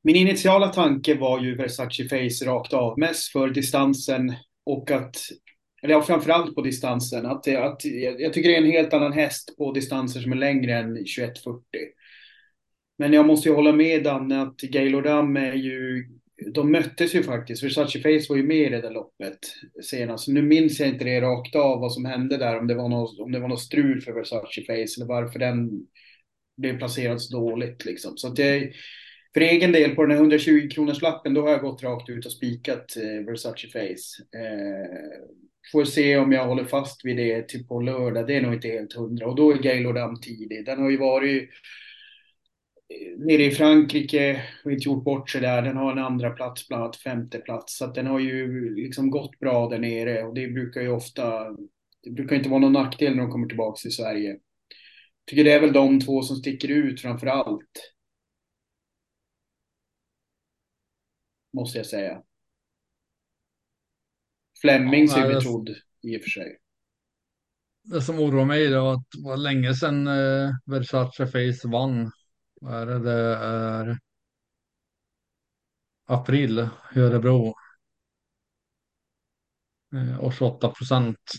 [0.02, 4.34] Min initiala tanke var ju Versace Face rakt av, mest för distansen
[4.66, 5.16] och att,
[5.82, 7.86] eller ja, framförallt på distansen, att, att
[8.20, 11.64] jag tycker det är en helt annan häst på distanser som är längre än 2140.
[12.98, 16.10] Men jag måste ju hålla med Danne att Gaylord Dam är ju
[16.54, 17.64] de möttes ju faktiskt.
[17.64, 19.40] Versace Face var ju med i det där loppet
[19.84, 20.28] senast.
[20.28, 22.60] Nu minns jag inte det rakt av vad som hände där.
[22.60, 25.88] Om det var något, om det var något strul för Versace Face eller varför den
[26.58, 28.18] blev placerad så dåligt liksom.
[28.18, 28.74] Så att jag,
[29.34, 32.26] för egen del på den här 120 kronors lappen då har jag gått rakt ut
[32.26, 34.40] och spikat eh, Versace Face.
[34.40, 35.20] Eh,
[35.72, 38.28] får se om jag håller fast vid det till på lördag.
[38.28, 39.28] Det är nog inte helt hundra.
[39.28, 40.66] Och då är Gaylord Am tidig.
[40.66, 41.50] Den har ju varit
[43.18, 45.62] nere i Frankrike och inte gjort bort sig där.
[45.62, 47.78] Den har en andra plats, bland annat femte plats.
[47.78, 51.44] Så den har ju liksom gått bra där nere och det brukar ju ofta,
[52.04, 54.40] det brukar inte vara någon nackdel när de kommer tillbaka till Sverige.
[55.26, 57.94] Tycker det är väl de två som sticker ut framför allt.
[61.54, 62.22] Måste jag säga.
[64.62, 65.70] Fleming ser betrodd
[66.02, 66.58] i och för sig.
[67.84, 72.12] Det som oroar mig är att det var länge sedan eh, Versace Face vann
[72.66, 73.00] vad är det?
[73.00, 74.00] Det är
[76.06, 77.56] april i Örebro.
[79.96, 81.32] Eh, och 28 procent.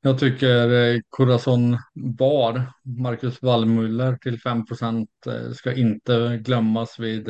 [0.00, 7.28] Jag tycker eh, Corazon Bar, Marcus Wallmuller till 5 procent eh, ska inte glömmas vid,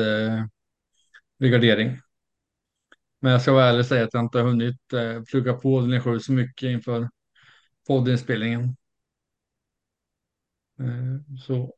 [1.39, 2.01] vid gardering.
[3.21, 4.81] Men jag ska vara ärlig och säga att jag inte har hunnit
[5.31, 7.09] plugga på linje 7 så mycket inför
[7.89, 8.77] poddinspelningen.
[11.47, 11.78] Så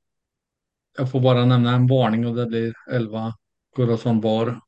[1.00, 3.34] jag får bara nämna en varning och det blir 11
[3.76, 4.60] Corazon Bar.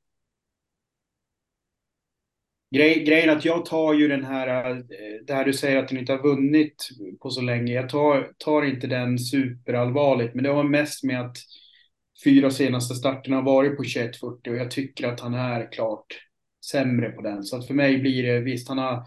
[2.74, 4.76] Grej, grejen är att jag tar ju den här, eh,
[5.26, 6.88] det här du säger att den inte har vunnit
[7.20, 7.72] på så länge.
[7.72, 11.36] Jag tar, tar inte den superallvarligt, men det har mest med att
[12.24, 16.06] fyra senaste starterna har varit på 21.40 och jag tycker att han är klart
[16.70, 17.44] sämre på den.
[17.44, 19.04] Så att för mig blir det, visst han har,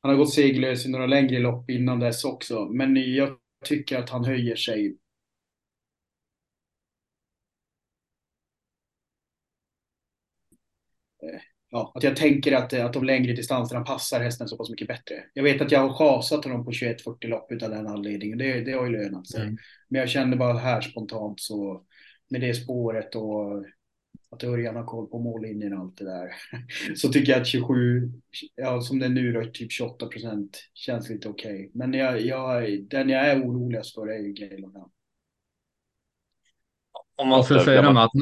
[0.00, 3.28] han har gått segerlös i några längre lopp innan dess också, men jag
[3.64, 4.96] tycker att han höjer sig
[11.72, 15.14] ja, att jag tänker att, att de längre distanserna passar hästen så pass mycket bättre.
[15.34, 18.38] Jag vet att jag har chasat honom på 21-40 lopp utav den anledningen.
[18.38, 19.42] Det, det har ju lönat sig.
[19.42, 19.56] Mm.
[19.88, 21.82] Men jag kände bara här spontant så
[22.30, 23.64] med det spåret och
[24.30, 26.32] att Örjan har koll på mållinjen och allt det där.
[26.96, 28.12] Så tycker jag att 27,
[28.54, 31.54] ja som det är nu då, typ 28 procent känns lite okej.
[31.54, 31.70] Okay.
[31.74, 34.76] Men jag, jag, den jag är oroligast för är ju Gaylord
[37.16, 38.12] Om man skulle säga det med att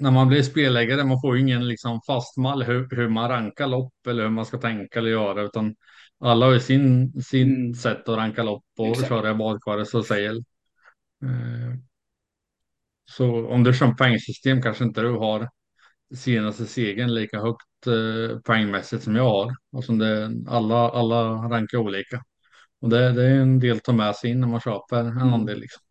[0.00, 3.66] när man blir spelläggare, man får ju ingen liksom fast mall hur, hur man rankar
[3.66, 5.74] lopp eller hur man ska tänka eller göra, utan
[6.20, 7.74] alla har ju sin, sin mm.
[7.74, 9.08] sätt att ranka lopp och Exakt.
[9.08, 10.34] köra badkaret så säger.
[11.22, 11.74] Eh,
[13.04, 15.48] så om du kör poängsystem kanske inte du har
[16.14, 19.56] senaste segern lika högt eh, poängmässigt som jag har.
[19.72, 22.22] Och det, alla, alla rankar olika.
[22.80, 25.06] Och det, det är en del att ta med sig in när man köper en
[25.06, 25.34] mm.
[25.34, 25.60] andel.
[25.60, 25.82] Liksom.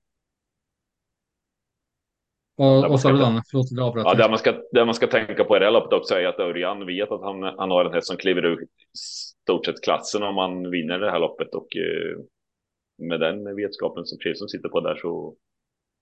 [2.60, 4.06] Och, och så Danne, förlåt jag avbröt.
[4.06, 6.26] Ja, det man, ska, det man ska tänka på i det här loppet också är
[6.26, 10.24] att Örjan vet att han, han har en häst som kliver ur stort sett klassen
[10.24, 12.18] om man vinner det här loppet och eh,
[13.08, 15.36] med den vetskapen som Chilson sitter på där så,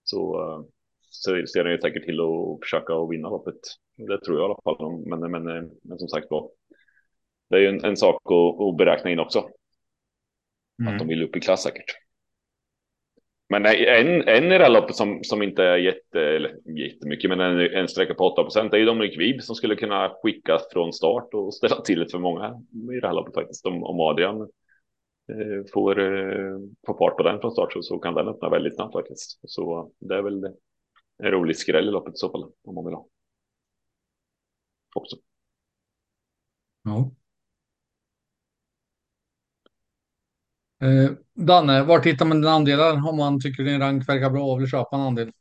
[0.04, 0.66] så, uh,
[1.10, 3.60] så ser han ju säkert till att försöka att vinna loppet.
[3.98, 5.04] Det tror jag i alla fall.
[5.06, 6.50] Men, men, men, men som sagt var,
[7.50, 9.50] det är ju en, en sak att, att beräkna in också.
[10.82, 10.94] Mm.
[10.94, 12.07] Att de vill upp i klass säkert.
[13.50, 17.40] Men en, en i det här loppet som, som inte är jätte, eller jättemycket, men
[17.40, 20.94] en, en sträcka på 8 procent är ju Dominik Vib som skulle kunna skickas från
[20.94, 22.62] start och ställa till det för många
[22.98, 23.66] i det här loppet faktiskt.
[23.66, 28.14] Om, om Adrian eh, får, eh, får fart på den från start så, så kan
[28.14, 29.40] den öppna väldigt snabbt faktiskt.
[29.44, 30.44] Så det är väl
[31.24, 33.08] en rolig skräll i loppet i så fall om man vill ha.
[34.96, 35.16] Också.
[36.84, 37.12] Ja.
[40.82, 44.60] Eh, Danne, var hittar man dina andelar om man tycker din rank verkar bra och
[44.60, 45.32] vill köpa en andel?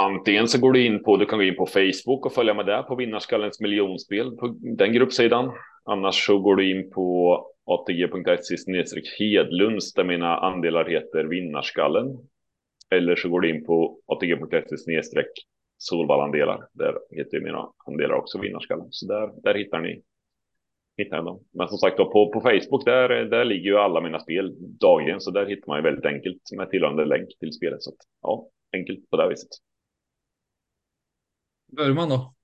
[0.00, 2.66] Antingen så går du in på, du kan gå in på Facebook och följa med
[2.66, 5.52] där på Vinnarskallens miljonspel på den gruppsidan.
[5.84, 12.06] Annars så går du in på atg.se Hedlunds där mina andelar heter Vinnarskallen.
[12.90, 15.02] Eller så går du in på atg.se
[15.78, 16.68] Solvallandelar.
[16.72, 18.86] Där heter mina andelar också Vinnarskallen.
[18.90, 20.02] Så där, där hittar ni
[20.98, 21.44] hittar dem.
[21.52, 25.20] Men som sagt då, på, på Facebook där, där ligger ju alla mina spel dagligen
[25.20, 27.82] så där hittar man ju väldigt enkelt med tillhörande länk till spelet.
[27.82, 29.48] Så att, ja, enkelt på det viset.
[31.76, 32.34] Börman då?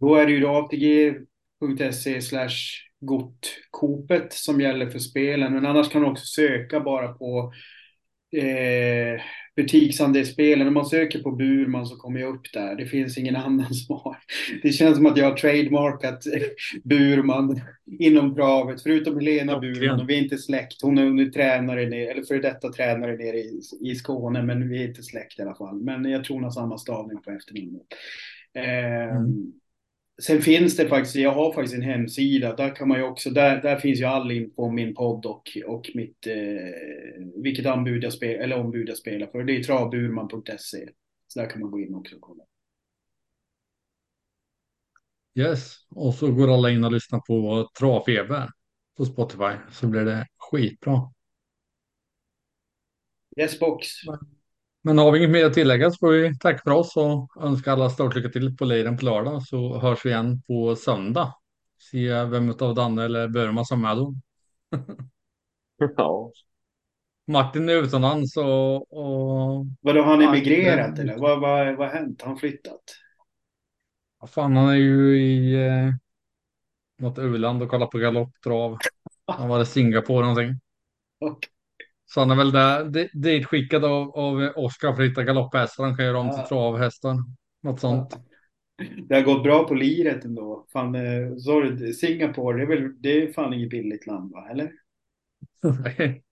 [0.00, 5.52] Då är det ju ATG.se slash gotkopet som gäller för spelen.
[5.52, 7.52] Men annars kan du också söka bara på
[8.36, 9.20] eh,
[9.56, 10.68] butiksandelsspelen.
[10.68, 12.76] Om man söker på Burman så kommer jag upp där.
[12.76, 14.16] Det finns ingen annan som har.
[14.62, 16.24] Det känns som att jag har trademarkat
[16.84, 17.60] Burman
[17.98, 18.82] inom pravet.
[18.82, 20.82] Förutom Helena Burman och vi är inte släkt.
[20.82, 24.82] Hon är, hon tränare, ner, eller före detta tränare nere i, i Skåne, men vi
[24.82, 25.82] är inte släkt i alla fall.
[25.82, 27.86] Men jag tror hon har samma stavning på efternamnet.
[28.54, 29.52] Eh, mm.
[30.22, 33.62] Sen finns det faktiskt, jag har faktiskt en hemsida, där kan man ju också, där,
[33.62, 38.12] där finns ju all info om min podd och, och mitt, eh, vilket anbud jag
[38.12, 39.44] spelar, eller ombud jag spelar för.
[39.44, 40.88] Det är travburman.se.
[41.26, 42.44] Så där kan man gå in också och kolla.
[45.34, 48.50] Yes, och så går alla in och lyssnar på Travfeber
[48.96, 51.12] på Spotify så blir det skitbra.
[53.40, 53.86] Yes box.
[54.86, 57.72] Men har vi inget mer att tillägga så får vi tacka för oss och önska
[57.72, 61.34] alla stort lycka till på Leiren på lördag så hörs vi igen på söndag.
[61.90, 64.14] Se vem av Danne eller Burma som är då.
[65.96, 66.32] ja.
[67.26, 68.92] Martin är utomlands och...
[68.92, 69.66] och...
[69.80, 71.18] Vadå, har han emigrerat eller?
[71.18, 72.22] Vad, vad, vad har hänt?
[72.22, 72.82] Har han flyttat?
[74.20, 75.94] Ja, fan, han är ju i eh,
[76.98, 78.78] något u-land och kollar på galopptrav.
[79.26, 80.60] Han var i Singapore någonting.
[81.20, 81.50] Okay.
[82.06, 85.84] Så han är väl där, ditskickad av, av Oskar för att hitta galopphästar.
[85.84, 86.48] Han kan göra om till ja.
[86.48, 87.16] travhästar.
[87.62, 88.16] Något sånt.
[89.08, 90.66] Det har gått bra på liret ändå.
[90.72, 94.48] Fan, eh, sorry, Singapore, det är väl det är fan inget billigt land va?
[94.50, 94.72] Eller?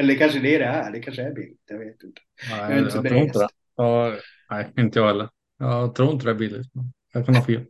[0.00, 0.92] Eller kanske det är det är.
[0.92, 1.62] Det kanske är billigt.
[1.68, 2.20] Jag vet inte.
[2.50, 3.38] Nej, Jag är inte så jag tror inte det.
[3.38, 3.54] berest.
[3.76, 4.16] Ja,
[4.50, 5.28] nej, inte jag heller.
[5.58, 6.66] Jag tror inte det är billigt.
[7.12, 7.64] Jag kan ha fel.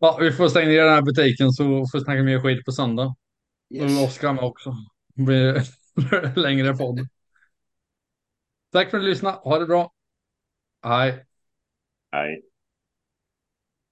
[0.00, 2.72] Ja, vi får stänga ner den här butiken så får vi snacka mer skit på
[2.72, 3.04] söndag.
[3.04, 4.04] Och Yes.
[4.04, 4.74] Oskar med också.
[5.14, 5.62] Det blir
[6.40, 7.08] längre podd.
[8.72, 9.36] Tack för att du lyssnade.
[9.36, 9.92] Ha det bra.
[10.82, 11.26] Hej.
[12.12, 12.49] Nej.